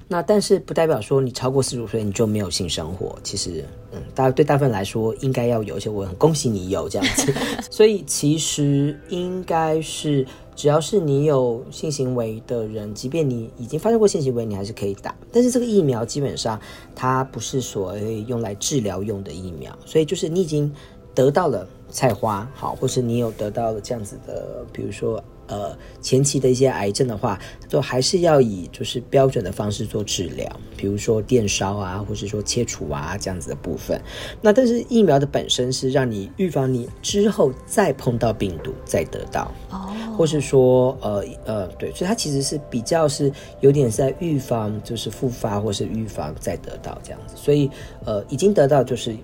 [0.09, 7.35] 那但是不代表说你超过四十五岁你就没有性生活，其实，嗯，大对大部分来说应该要有，而且我很恭喜你有这样子，
[7.71, 15.13] 所以其实应该是只要是你有性行为的人，即便你已经发生过性行为，你还是可以打。
[15.33, 16.61] 但是这个疫苗基本上
[16.95, 20.73] 它不是所谓用来治疗用的疫苗，所以就是你已经
[21.17, 25.21] 得到了菜花，好，或是你有得到了这样子的，比如说。
[25.49, 34.01] 呃，前期的一些癌症的话，都还是要以就是标准的方式做治疗，比如说电烧啊，或者说切除啊这样子的部分。
[34.41, 43.31] 那但是疫苗的本身是让你预防你之后再碰到病毒再得到，哦，或是说呃呃对，所以它其实是比较是
[43.61, 47.35] 有点在预防就是复发或是预防再得到这样子。
[47.37, 47.71] 所以
[48.05, 49.17] 呃已经得到就是。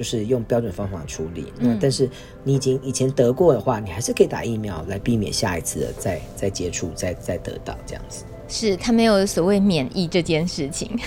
[0.00, 2.08] 就是用标准方法处理，那但是
[2.42, 8.24] 你已经以前得过的话，你还是可以打疫苗来避免下一次的再再接触再再得到这样子。
[8.48, 10.98] 是他没有所谓免疫这件事情。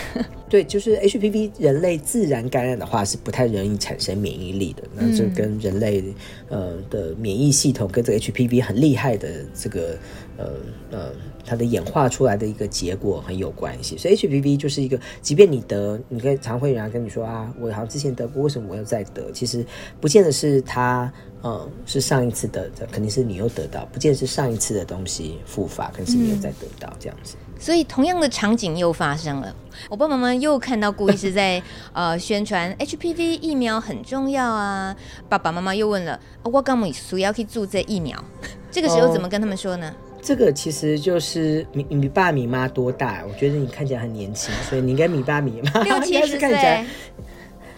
[0.54, 6.04] 对，就是 HPV 人类自然感染的话是不太容易产生免疫力的，那这跟人类
[6.48, 9.98] 呃的免疫系统跟这个 HPV 很厉害的这个
[10.38, 10.52] 呃
[10.92, 11.12] 呃
[11.44, 13.98] 它的演化出来的一个结果很有关系。
[13.98, 19.32] 所以 HPV 就是一个，即便你得，你可以常会有人跟你说啊，我好像之前得过，为什么我又再得？
[19.32, 19.66] 其实
[20.00, 21.12] 不见得是它。
[21.46, 27.36] 嗯，是上一次得的，肯定是你又得到，不见得是上一次的东西复发，可能是你又再得到这样子。
[27.63, 29.56] 嗯，所以同样的场景又发生了，
[29.89, 34.93] 我爸爸妈妈又看到顾医师在呃宣传 HPV 疫苗很重要啊，
[35.30, 38.21] 爸爸妈妈又问了，哦、我刚没需要去注这疫苗，
[38.69, 39.89] 这个时候怎么跟他们说呢？
[39.89, 43.23] 哦、这个其实就是米你爸米妈多大？
[43.28, 46.86] 我觉得你看起来很年轻，所以你应该米爸米妈 六七十岁。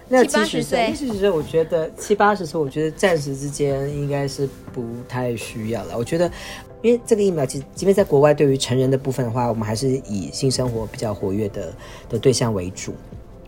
[0.08, 5.98] 那七十岁，七十岁，我觉得七八十岁，我觉得暂时之间应该是不太需要了。
[5.98, 6.30] 我觉得，
[6.86, 11.74] 因为这个疫苗，其实即便在国外，对于成人的部分的话，我们还是以性生活比较活跃的
[12.08, 12.94] 的对象为主。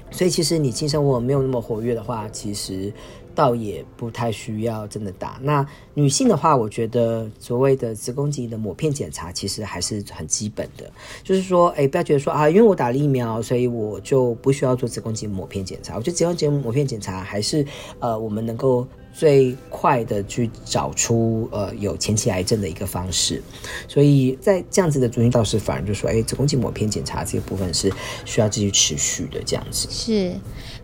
[0.10, 2.92] 所以，其实你性生活没有那么活跃的话，其实。
[3.38, 5.40] 倒也不太需要真的打。
[5.44, 10.92] 那女性的话，我觉得所谓的子宫颈的抹片检查其实还是很基本的，
[11.24, 15.96] 就是说，哎，不要觉得说啊，因为我打了疫苗，所以我就不需要做子宫颈抹片检查。
[15.96, 17.64] 我觉得子宫颈抹片检查还是
[18.00, 18.88] 呃，我们能够。
[19.14, 23.42] 最快的去找出呃有前期癌症的一个方式，
[23.88, 27.92] 所以在这样子的族群，倒是反而就说，哎，子宫颈抹片检查这个部分是
[28.26, 29.88] 需要继续持续的这样子。
[29.90, 30.36] 是，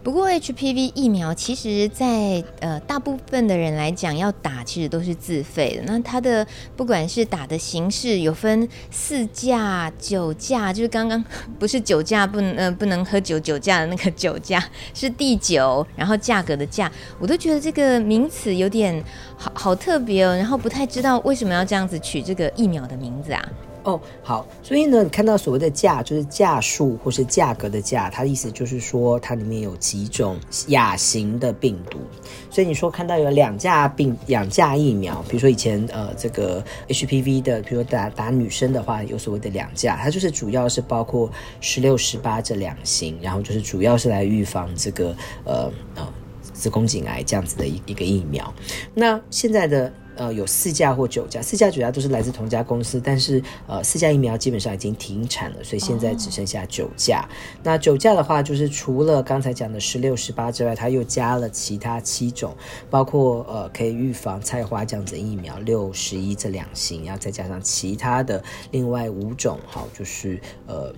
[0.03, 5.83] 不过 HPV 疫苗其实在，在呃大部分的人来讲，要打其实都是自费的。
[5.87, 11.23] 那它的不管是打的形式，有分四价、九价，就是刚刚
[11.57, 14.61] 不是酒驾不能 呃不能喝酒酒驾的那个酒驾，
[14.93, 17.93] 是第九，然后价格的价，我都觉得这个。
[18.03, 19.01] 名词有点
[19.37, 23.41] 好好特别哦，然后不太知道为什么要这样子取这个疫苗的名字啊？
[23.84, 32.00] 哦，好，所以呢，你看到所谓的价就是价数或是价格的价，它的意思就是说它里面有几种亚型的病毒。
[32.50, 46.08] 所以你说看到有两价病两价疫苗，比如说以前呃这个 HPV 的，比如说打打女生的话，有所谓的两价，它就是主要是包括十六、十八这两型，然后就是主要是来预防这个呃呃。
[46.54, 48.54] 子宫颈癌这样子的一一个疫苗，
[48.93, 57.28] 那现在的呃有四价或九价，四价九价都是来自同家公司，但是呃四价疫苗基本上已经停产了，所以现在只剩下九价。
[57.62, 62.56] 那九价的话，就是除了刚才讲的十六、十八之外，它又加了其他七种，
[62.89, 70.93] 包括呃可以预防菜花这样子疫苗六、十一这两型，然后再加上其他的另外五种，好，就是呃。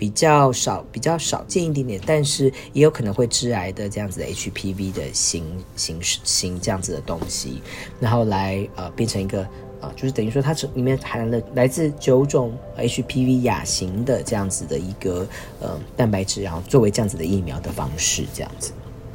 [0.00, 5.44] 比较少，比较少见一点点，但是也有可能会致癌的这样子的 HPV 的型
[5.76, 7.60] 型型这样子的东西，
[8.00, 9.46] 然后来呃变成一个
[9.82, 15.28] 呃，就是等于说它这里面含了来自九种 HPV 亚型的这样子的一个
[15.60, 18.72] 呃蛋白质，然后作为这样子的疫苗的方式这样子。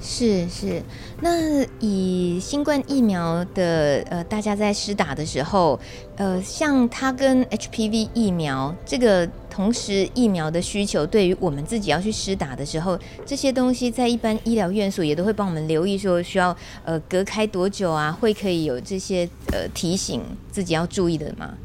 [0.07, 0.83] 是是，
[1.19, 5.79] 那以新冠疫苗的呃，大家在施打的时候，
[6.15, 21.55] 呃，像它跟 HPV 疫苗这个同时疫苗的需求，对于我们自己要去施打的时候，这些东西在一般医疗院所也都会帮我们留意，说需要呃隔开多久啊，会可以有这些呃提醒自己要注意的吗？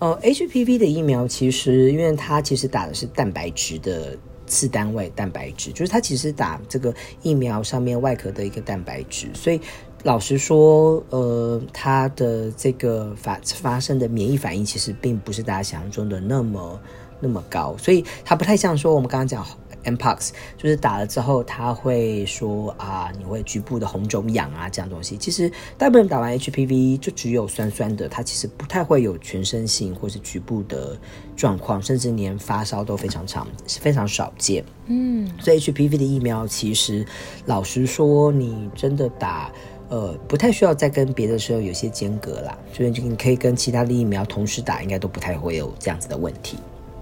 [0.00, 4.14] 呃，HPV 的疫苗其实因为它其实打的是蛋白质的。
[4.46, 9.60] 次单位蛋白质，就是它其实打这个疫苗上面外壳的一个蛋白质，所以
[10.02, 16.80] 老实说，呃，它的这个发发生的免疫反应其实并不是大家想象中的那么
[17.20, 19.46] 那么高，所以它不太像说我们刚刚讲。
[19.86, 25.16] Mpox 就是打了之后，他会说啊，你会局部的红肿痒啊，这样东西。
[25.16, 30.98] 其实大部分人打完 HPV 就只有酸酸的，它其实不太会有全身性或是局部的
[31.36, 34.64] 状况，甚至连发烧都非常常是非常少见。
[34.86, 37.06] 嗯，所以 HPV 的疫苗其实
[37.44, 39.52] 老实说，你真的打
[39.88, 46.56] 呃不太需要再跟别的时候有些间隔啦，所以你可以跟其他的疫苗同时打，应该都不太会有这样子的问题。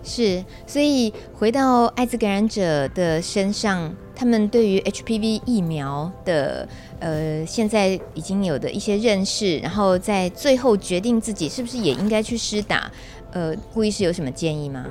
[0.05, 6.69] 是，所以回到艾滋感染者的身上，他们对于 HPV 疫苗的
[7.01, 12.93] 呃，现在已经有的一些认识，然后在最后决定自己是不是也应该去施打，
[13.33, 14.87] 呃，顾医师有什么建议吗？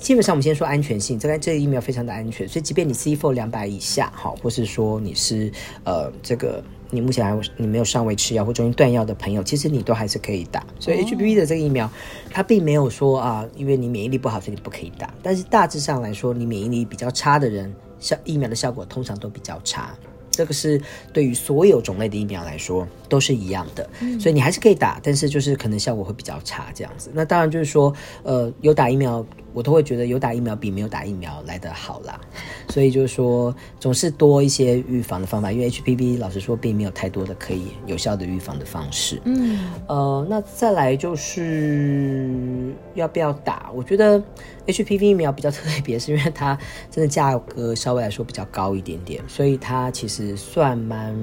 [0.00, 5.50] 基本上我们先说安全性，这个这个疫苗非常的安全，所以即便你 CD4 两百以下，好，或是说你是
[5.84, 6.62] 呃这个。
[6.88, 10.64] 你目前还你没有尚未吃药或中间断药的朋友，其实你都还是可以打。
[10.78, 11.90] 所以 HPV 的这个疫苗，
[12.30, 15.12] 它并没有说啊，因为你免疫力不好，所以你不可以打。
[15.20, 19.96] 但是大致上来说，你免疫力比较差的人，效疫苗的效果通常都比较差。
[20.30, 20.80] 这个是
[21.12, 27.10] 对于所有种类的疫苗来说都是一样的，所以你还是可以打，但是就是可能效果会比较差这样子。
[27.12, 29.26] 那当然就是说，呃，有打疫苗。
[29.56, 32.20] 我都会觉得有打疫苗比没有打疫苗来得好啦。
[32.68, 39.18] 所以就是说，总是多一些预防的方法，因为 HPV 老实说并没有太多的可以有效的预防的方式。
[39.24, 43.70] 嗯，呃，那再来就是要不要打？
[43.74, 44.22] 我觉得
[44.66, 46.58] HPV 疫苗比较特别， 是因为它
[46.90, 51.16] 真的价格稍微来说比较高一点点，所以它其实算蛮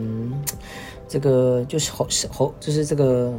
[1.08, 3.32] 这个就是后后就是这个。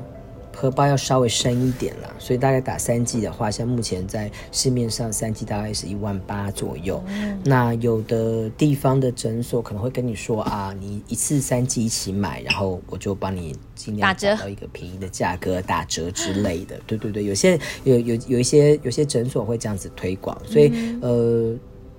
[0.54, 7.02] 荷包要稍微深一点了，所以大概打三剂的话，像目前在市面上三剂大概是一万八左右。
[7.08, 7.38] 嗯。
[7.44, 16.80] 那有的地方的诊所可能会跟你说啊，你一次三剂一起买，然后我就帮你尽量打到一个便宜的价格，打折之类的。
[16.86, 21.56] 对对对，有些有有有一些有些诊所会这样子推广，所以、嗯、呃。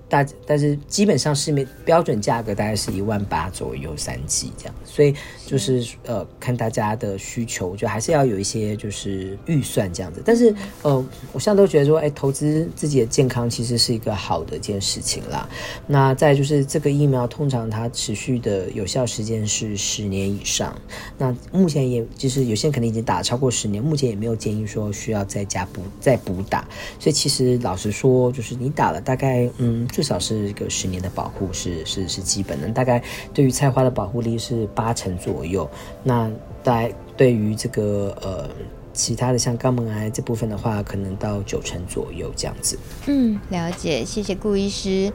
[0.08, 5.14] 大，但是基本上市面标准价格大概是一万八左右三剂这样，所以
[5.46, 10.22] 就是呃看大家的需求，我觉得还是要有一些就是预算这样子。
[10.24, 10.96] 但是呃，
[11.34, 15.50] 我现在都觉得说，哎，投资自己的健康其实是一个好的一件事情啦。
[15.88, 20.74] 那再就是这个疫苗通常它持续的有效时间是十年以上。
[21.18, 26.68] 那目前也就是有些人可能已经打了超过十年，目前也没有建议说需要再加补再补打。
[27.00, 29.88] 所以其实老实说，就是你打了大概嗯。
[29.96, 33.02] 至少是一个十年的保护是是是基本的，大概
[33.34, 35.70] 对于菜花的保护力是八成左右。
[36.04, 36.30] 那
[36.64, 38.50] 大概对于这个呃
[38.94, 42.80] 其他的像肛门癌这部分的话，可能到九成左右这样子。
[43.08, 45.12] 嗯，了解，谢谢顾医师。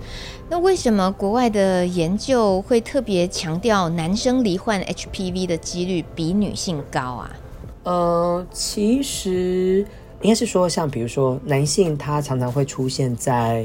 [0.49, 7.31] 那为什么国外的研究会特别强调男生罹患 HPV 的几率比女性高啊？
[7.85, 9.87] 呃，其实
[10.21, 13.65] 应该是说，像比如说男性，他常常会出现在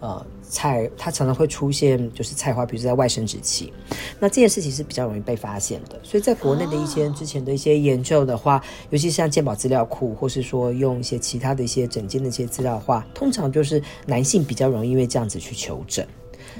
[0.00, 0.26] 呃。
[0.52, 3.72] 菜它常常会出现，就是菜花，比如说在外生殖器，
[4.20, 5.98] 那这件事情是比较容易被发现的。
[6.02, 16.06] 所以在国内的一些之前的一些研究的话，尤其像健保资料库，或是说用一些其他的一些诊间的一些资料的话，通常就是男性比较容易因为这样子去求诊，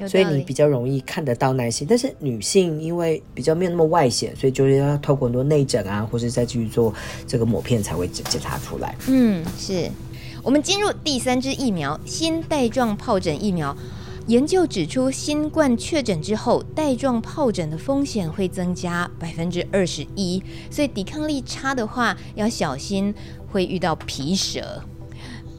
[0.09, 1.87] 所以你比较容易看得到男性。
[1.89, 6.95] 但是女性因为比较没有那么外显，所以就是要透过很多内诊啊，或是再继续做
[7.27, 8.97] 这个抹片才会检检查出来。
[9.09, 9.91] 嗯，是。
[10.45, 13.77] 我们进入第三支疫苗——新带状疱疹疫苗。
[14.27, 23.15] 研究指出，新冠确诊之后，带状疱疹的风险会增加百分之二十一，所以抵抗力差的话要小心
[23.53, 24.83] 会遇到皮蛇。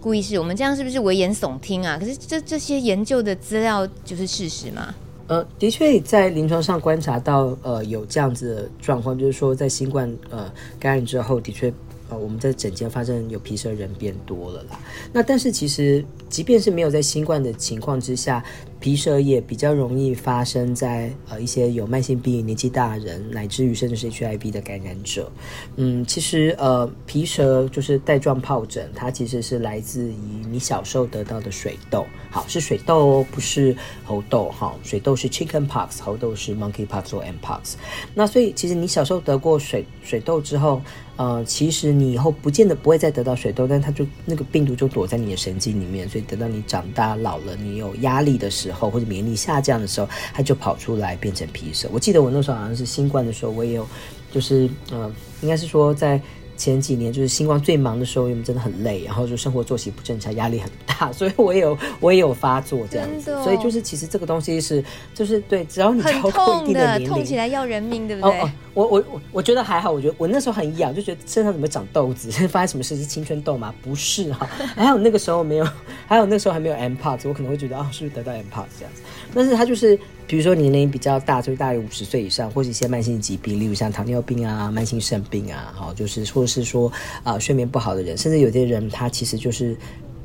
[0.02, 1.98] 顾医师，我们这样是不是危言耸听啊？
[1.98, 4.94] 可是这这些研究的资料就是事实吗？
[5.28, 11.74] 呃，的确在临床上观察到，呃，有这样子的状况，就是说在新冠呃感染之后，的确。
[12.18, 14.80] 我们在诊间发现有皮蛇人变多了啦。
[15.12, 18.44] 那但是其实，即便是没有在新冠的情况之下，
[18.80, 25.32] 皮蛇也比较容易发生在呃一些有慢性病、年纪大人，乃至于甚至是 HIV 的感染者。
[25.78, 32.06] 嗯，其实呃皮蛇就是带状疱疹，它其实是来自于你小时候得到的水痘。
[32.30, 34.50] 好，是水痘哦，不是猴痘。
[34.50, 37.76] 哈，水痘是 chicken pox，猴痘是 monkey pox 或 mpox。
[38.14, 40.82] 那所以其实你小时候得过水水痘之后，
[41.16, 48.90] 呃，其实你以后不见得不会再得到水痘，但它就那个病毒就躲在你的神经里面，所以等到你长大老了，你有压力的时候。
[48.90, 51.88] 或者免疫力下降的时候，它就跑出来变成皮蛇。
[51.92, 53.88] 我记得我那时候好像是新冠的时候，我也有，
[54.32, 55.12] 就是呃，
[55.42, 56.22] 应该是说在。
[56.56, 63.32] 前几年就是新冠最忙的时候，因为真的很累，然后就生活作息不正常，压力很大， 所以我也有我也有发作这样子。
[63.32, 64.84] 哦、所以就是其实这个东西是
[65.14, 68.32] 就是对，只要你超过一定的年龄，痛起来要人命，对不对？
[68.32, 72.30] 哦哦、我我我我觉得还好，我觉得我那时候很痒，就觉得身上怎么长痘子？
[72.48, 72.96] 发生什么事？
[72.96, 73.74] 是青春痘吗？
[73.82, 75.68] 不是哈， 还有那个时候没有，
[76.08, 79.02] 还有那时候还没有 mpox，我可能会觉得啊、哦，是不是得到 mpox 这样子？
[79.34, 79.98] 但是它就是。
[80.28, 86.92] 比如说年龄比较大，就是大于五十岁以上，或者一些慢性疾病，例如像糖尿病啊、慢性肾病啊，好，就是或者是说
[87.24, 89.78] 啊、睡眠不好的人，甚至有些人他其实就是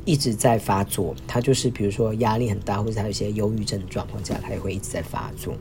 [0.05, 5.55] 一直在发作，他就是比如说压力很大，或者他有一些忧郁症的状况下，他也会一直在发作。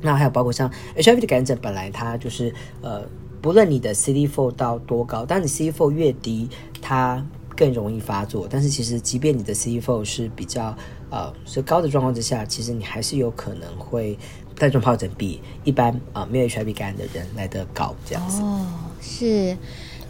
[0.00, 3.04] 那还有包括像 HIV 的感染者，本来他就是呃，
[3.40, 6.48] 不论你的 CD4 到多高，当你 CD4 越低，
[6.80, 7.24] 它
[7.56, 8.48] 更容易发作。
[8.50, 10.76] 但是其实即便你的 CD4 是比较
[11.12, 14.18] 呃，是高的状况之下，其实你还是有可能会
[14.58, 18.40] 带状疱疹比一般啊、呃、没有 HIV 感染的人来得高这样子。
[18.40, 18.64] 哦，
[19.02, 19.54] 是，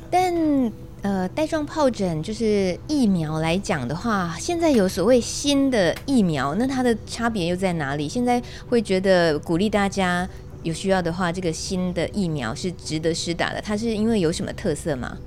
[0.08, 0.32] 但
[1.02, 8.08] 呃，带状疱疹就是疫苗来讲的话，现在有所谓新的疫苗，那它的差别又在哪里？
[8.08, 10.28] 现在会觉得鼓励大家
[10.62, 15.18] 有需要的话，这个新的疫苗是值得施打的，它是因为有什么特色吗？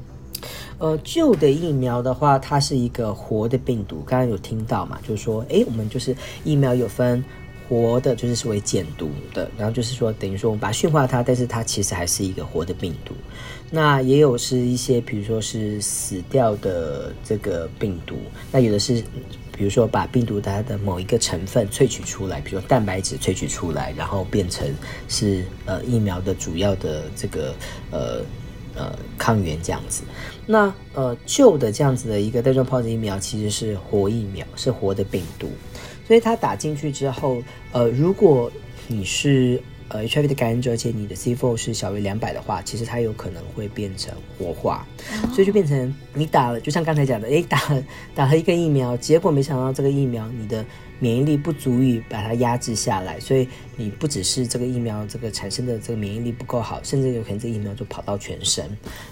[0.78, 4.04] 呃，旧的疫苗的话，它是一个活的病毒。
[4.06, 5.00] 刚刚有听到嘛？
[5.08, 7.24] 就是说，诶，我们就是疫苗有分
[7.68, 13.14] 活的，就是所谓减毒的，然后就是说，等于说我们把它驯化它，但是它其实还是一个活的病毒。
[13.72, 18.18] 那也有是一些，比如说是死掉的这个病毒，
[18.52, 19.04] 那有的是
[19.58, 24.68] 比如说把病毒它的某一个成分萃取出来，比如说蛋白质萃取出来，然后变成
[25.08, 27.56] 是呃疫苗的主要的这个
[27.90, 28.22] 呃
[28.76, 30.04] 呃抗原这样子。
[30.46, 35.50] 那呃旧的这样子的一个带状疱疹疫苗其实是活疫苗，是活的病毒，
[36.08, 37.42] 所以它打进去之后，
[37.72, 38.52] 呃如果
[38.88, 44.86] 你是呃，HIV 的感染者，而且你的 C4 是小于两百的话，其实它有可能会变成活化，
[45.34, 47.84] 所以就变成你打了，就像刚才讲的，诶，打了
[48.16, 50.66] 打了一个疫苗，结果没想到这个疫苗你的。
[51.00, 58.66] 免疫力不足以把它压制下来，所以你不只是这个疫苗这个产生的这个免疫力不够好，甚至有可能这个疫苗就跑到全身，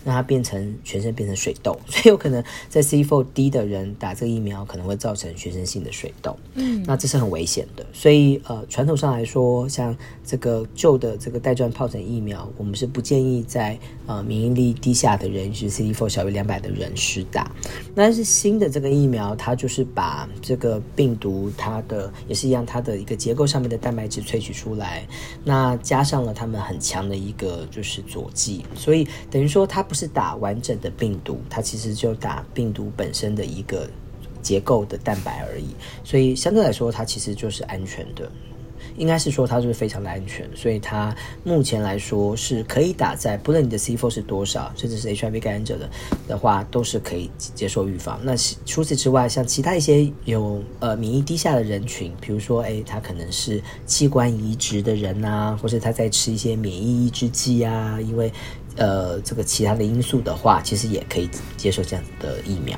[0.04, 7.86] 让它变成全身变成水痘， 所以有可能在 CD4 低的人打这个疫苗可能会造成全身性的水痘，嗯，那这是很危险的。
[7.92, 17.52] 所以呃，传统上来说，像这个旧的这个带状疱疹疫苗，我们是不建议在呃免疫力低下的人，就是 CD4 小于两百的人施打。
[17.96, 25.08] 但是新的这个疫苗，它就是把这个病毒它它的也是一样，它的一个结构上面的蛋白质萃取出来，
[25.44, 33.90] 那加上了他们很强的一个就是佐剂，所以等于说它不是打完整的病毒，它其实就打病毒本身的一个
[34.42, 38.32] 结构的蛋白而已，所以相对来说它其实就是安全的。
[38.96, 45.90] 应该是说它是非常的安全，所以它目前来说是可以打在，不论你的 C4 是多少，甚至是 HIV 感染者的
[46.28, 48.20] 的话，都是可以接受预防。
[48.24, 48.36] 那
[48.66, 58.32] 除此之外，像其他一些有呃免疫低下的人群，比如说哎，他可能是器官移植的人啊，或是他在吃一些免疫抑制剂啊，因为
[58.76, 62.78] 呃这个其他的因素的话，其实也可以接受这样子的疫苗。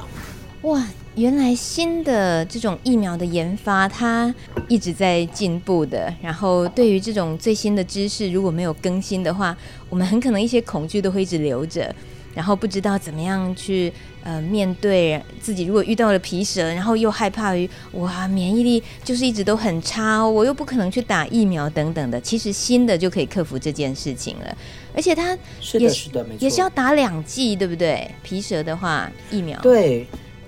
[0.63, 0.82] 哇！
[1.16, 4.34] 原来新的这种疫苗的研发，它
[4.68, 6.13] 一直在进步的。
[6.22, 9.55] 然后对于这种最新的知识，如果没有更新的话，
[9.89, 11.93] 我们很可能一些恐惧都会一直留着，
[12.34, 13.93] 然后不知道怎么样去
[14.26, 15.63] 呃面对自己。
[15.63, 22.20] 如果遇到了皮蛇，然后又害怕于哇免疫力就是一直都很差哦，我又不可能去打疫苗等等的。
[22.20, 24.57] 其实新的就可以克服这件事情了，
[24.93, 28.11] 而且它是的，是的，没错，也是要打两剂，对不对？
[28.22, 30.05] 皮蛇的话，疫苗对。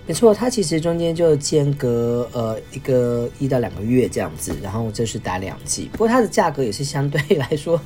[0.07, 7.79] 没错，它其实中间就间隔呃一个一到两个月这样子，然后这是打两剂，不过它的价格也是相对来说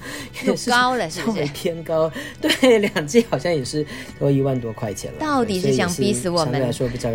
[0.46, 2.12] 也是高了，是不是偏高？
[2.40, 3.86] 对，两剂好像也是
[4.20, 5.20] 都一万多块钱了。
[5.20, 6.46] 到底是想逼死我们？
[6.46, 7.10] 相对来说比较。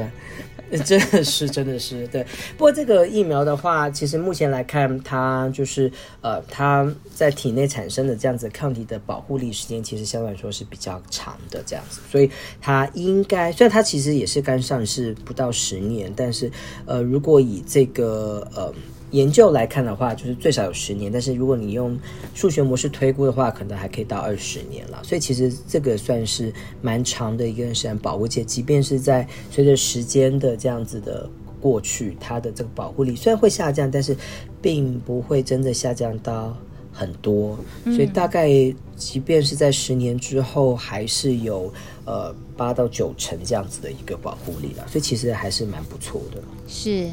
[0.85, 2.25] 真的是，真的是对。
[2.57, 5.91] 不过这个疫苗的话，其实目前来看，它就是
[6.21, 12.01] 呃，它在体内产生的这样子抗体的保护力时间，其实相对来说是比较长的这样子。
[12.11, 16.51] 所以它应该，虽然它其实也是刚上市不到十年，但是
[16.85, 18.73] 呃，如果以这个呃。
[19.13, 21.97] 研究来看的话，就是最少有十年，但是如果你用
[22.35, 25.01] 数学模式推估的话，可能还可以到二十年了。
[25.05, 26.53] 所以其实这个算是
[26.83, 31.29] 蛮长的一个时间保护，且即便是在随着时间的这样子的
[31.61, 34.17] 过去，它的这个保护力虽然会下降，但是
[34.61, 36.57] 并不会真的下降到
[36.93, 37.57] 很多。
[37.85, 38.51] 所以大概
[38.97, 41.73] 即便是在十年之后，还是有
[42.05, 44.87] 呃八到九成这样子的一个保护力了。
[44.89, 46.43] 所以其实还是蛮不错的。
[46.67, 47.09] 是。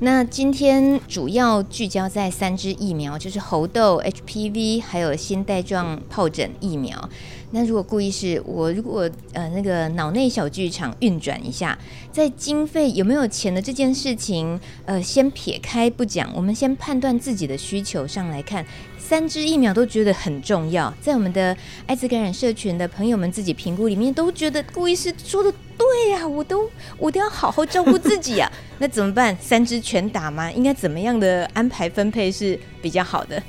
[0.00, 7.08] 那今天主要聚焦在三支疫苗，就是猴痘、HPV，还有新带状疱疹疫苗。
[7.50, 11.76] 那如果顾医师，我如果呃那个脑内小剧场运转一下，
[12.12, 18.64] 在经费有没有钱的这件事情，呃，先撇开不讲，我们先判断自己的需求上来看。
[18.96, 25.52] 三支疫苗都觉得很重要，在我们的艾滋感染社群的朋友们自己评估里面，都觉得顾医师说的
[25.90, 29.36] 对呀、我都我都要好好照顾自己呀、 那怎么办？
[29.40, 30.50] 三只全打吗？
[30.52, 33.42] 应该怎么样的安排分配是比较好的？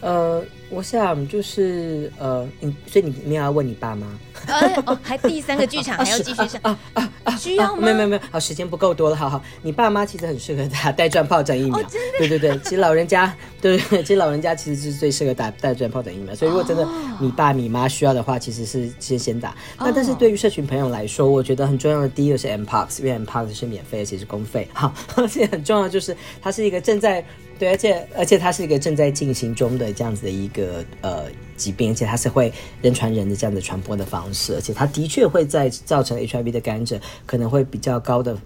[0.00, 0.42] 呃。
[0.74, 4.06] 我想就是呃，你所以你没有要问你爸妈？
[4.46, 7.36] 呃哦，还第三个剧场 还要继续上啊啊啊！
[7.36, 7.82] 需要吗？
[7.82, 11.80] 没有没有没有，好，时间不够多了，好好，你爸妈其实很适合打带状疱疹疫苗，
[12.18, 16.86] 对对对，其实老人家对对，其实老人家其实是最适合打带状疱疹疫苗，所以如果真的
[17.20, 19.54] 你爸你妈需要的话，其实是先先打。
[19.78, 27.24] 那但是对于社群朋友来说，我觉得很重要的第一个是 Mpox，因为 Mpox 是免费而且是公费，好， 而且很重要就是它是一个正在。
[27.62, 38.36] 对，而且而且它是一个正在进行中的这样子的一个呃疾病，而且它是会人传人的这样子传播的方式，而且它的确会在造成 HIV 的感染者可能会比较高的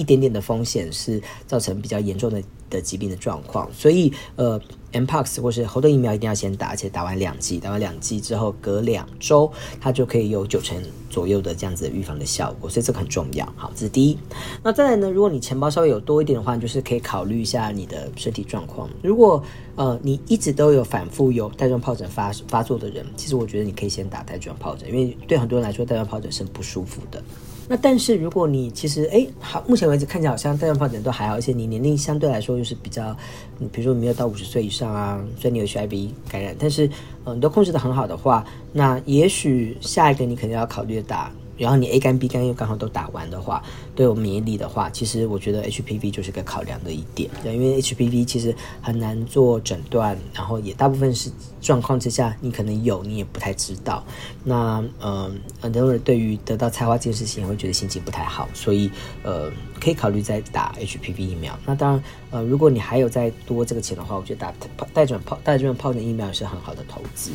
[0.00, 4.60] 一点点的风险，是造成比较严重的的疾病的状况，所以呃。
[4.92, 9.48] Mpox 或是猴痘疫苗一定要先打，而且打完两剂，打完两剂之后隔两周，
[9.80, 10.76] 它就可以有九成
[11.08, 13.46] 左右的这样子的预防的效果，所以这个很重要。
[13.54, 14.18] 好，这是第一。
[14.64, 18.90] 那再来呢，如果你钱包稍微有多一点的话，就是可以考虑一下你的身体状况。
[19.00, 19.40] 如果
[19.76, 27.22] 呃你一直都有反复有带状疱疹发发作的人，其实我觉得你可以先打带状疱疹，因为对很多人来说带状疱疹是不舒服的。
[27.70, 33.16] 那但是如果你其实哎好，目前为止看起来好像带状疱疹都还好，而且你年龄相对来说又是比较，
[33.58, 36.90] 你比如说没有到五十岁以上啊，虽然你有 HIV 感染，但是
[37.26, 41.30] 嗯、都控制的很好的话，那也许下一个你肯定要考虑打。
[41.60, 43.62] 然后你 A 肝 B 肝又刚好都打完的话，
[43.94, 47.30] 对我免疫力的话，其实我觉得 HPV 就是个考量的一点。
[47.42, 51.30] 对，因为 HPV 其实很难做诊断，然后也大部分是
[51.60, 54.04] 状况之下，你可能有，你也不太知道。
[54.42, 58.90] 那嗯，很多人对于得到菜花这件事情会觉得心情不太好，所以
[59.22, 59.50] 呃，
[59.80, 61.58] 可以考虑再打 HPV 疫苗。
[61.66, 64.54] 那当然，呃，如果你还有再多这个钱的话，我觉得打
[64.94, 67.30] 带转疱带状疱疹疫苗是很好的投资。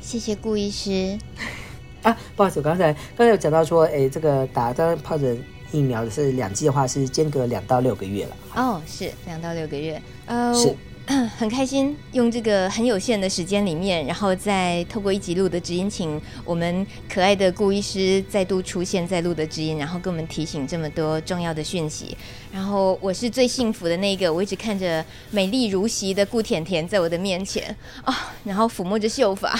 [0.00, 1.18] 谢谢顾医师。
[2.08, 8.36] 啊，不好意思，我刚才刚才有讲到说，哎，这个打带状疱疹疫苗是两剂的话，是间隔两到六个月了。
[8.54, 10.00] 哦，是两到六个月。
[10.24, 10.74] 呃，是
[11.36, 22.16] 很开心用这个很有限的时间里面，然后再透过一集录的知音，请我们可爱的顾医师再度出现在录的知音，然后跟我们提醒这么多重要的讯息。
[22.50, 29.58] 然后我是最幸福的那个，我一直看着美丽如昔的顾甜甜在我的面前啊、哦，然后抚摸着秀发。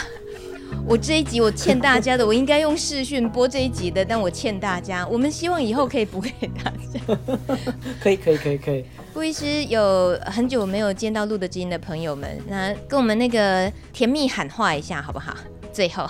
[0.86, 5.06] 我这一集我欠大家的，我应该用视讯播这一集的，但我欠大家。
[5.06, 6.30] 我们希望以后可以补给
[6.62, 7.18] 大家。
[8.00, 8.84] 可以可以可以可以。
[9.12, 15.36] 顾医师有很久没有见到露德基因的朋友们，那跟我们那个甜蜜喊话一下好不好？
[15.72, 16.06] 最后，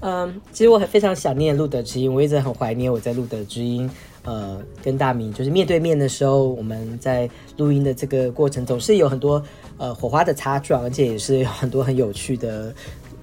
[0.00, 3.88] 嗯，其实我很非常想念路德知音，我一直很怀念我在路德知音，
[4.24, 9.42] 呃，跟大明就是面对面的时候，我们在录音的这个过程总是有很多
[9.78, 12.74] 呃火花的擦撞，而且也是有很多很有趣的。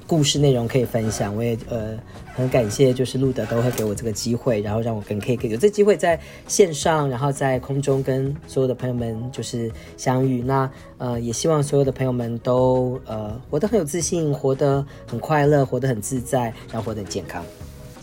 [0.08, 1.98] 故事内容可以分享，我也呃
[2.34, 10.42] 很感谢，就是路德都会给我这个机会，然后让我跟 K K 有这机会在线上，然后在空中跟所有的朋友们就是相遇。
[10.44, 17.44] 那呃也希望所有的朋友们都呃活得很有自信，活得很快乐，活得很自在，然后活得很健康。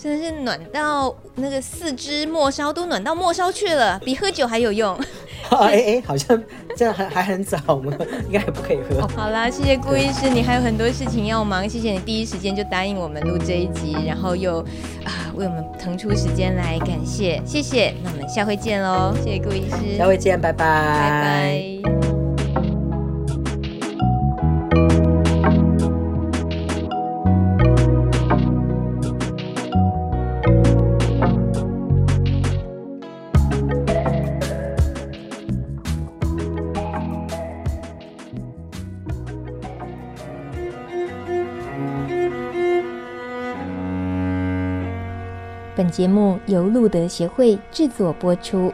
[0.02, 4.98] 真的是暖到那个四肢末梢都暖到末梢去了，比喝酒还有用。
[5.50, 6.42] 哎哎、好像
[6.76, 7.92] 这样还还很早吗？
[8.26, 9.02] 应该还不可以喝。
[9.02, 14.58] 哦、 好啦，谢谢顾医师，你还有很多事情要忙，谢谢你第一时间就答应我们录这一集，然后又
[15.04, 17.94] 啊为我们腾出时间来感谢，谢谢。
[18.02, 22.21] 那我们下回见喽，谢谢顾医师，下回见，拜拜，拜拜。
[45.92, 48.72] 节目由路德协会制作播出。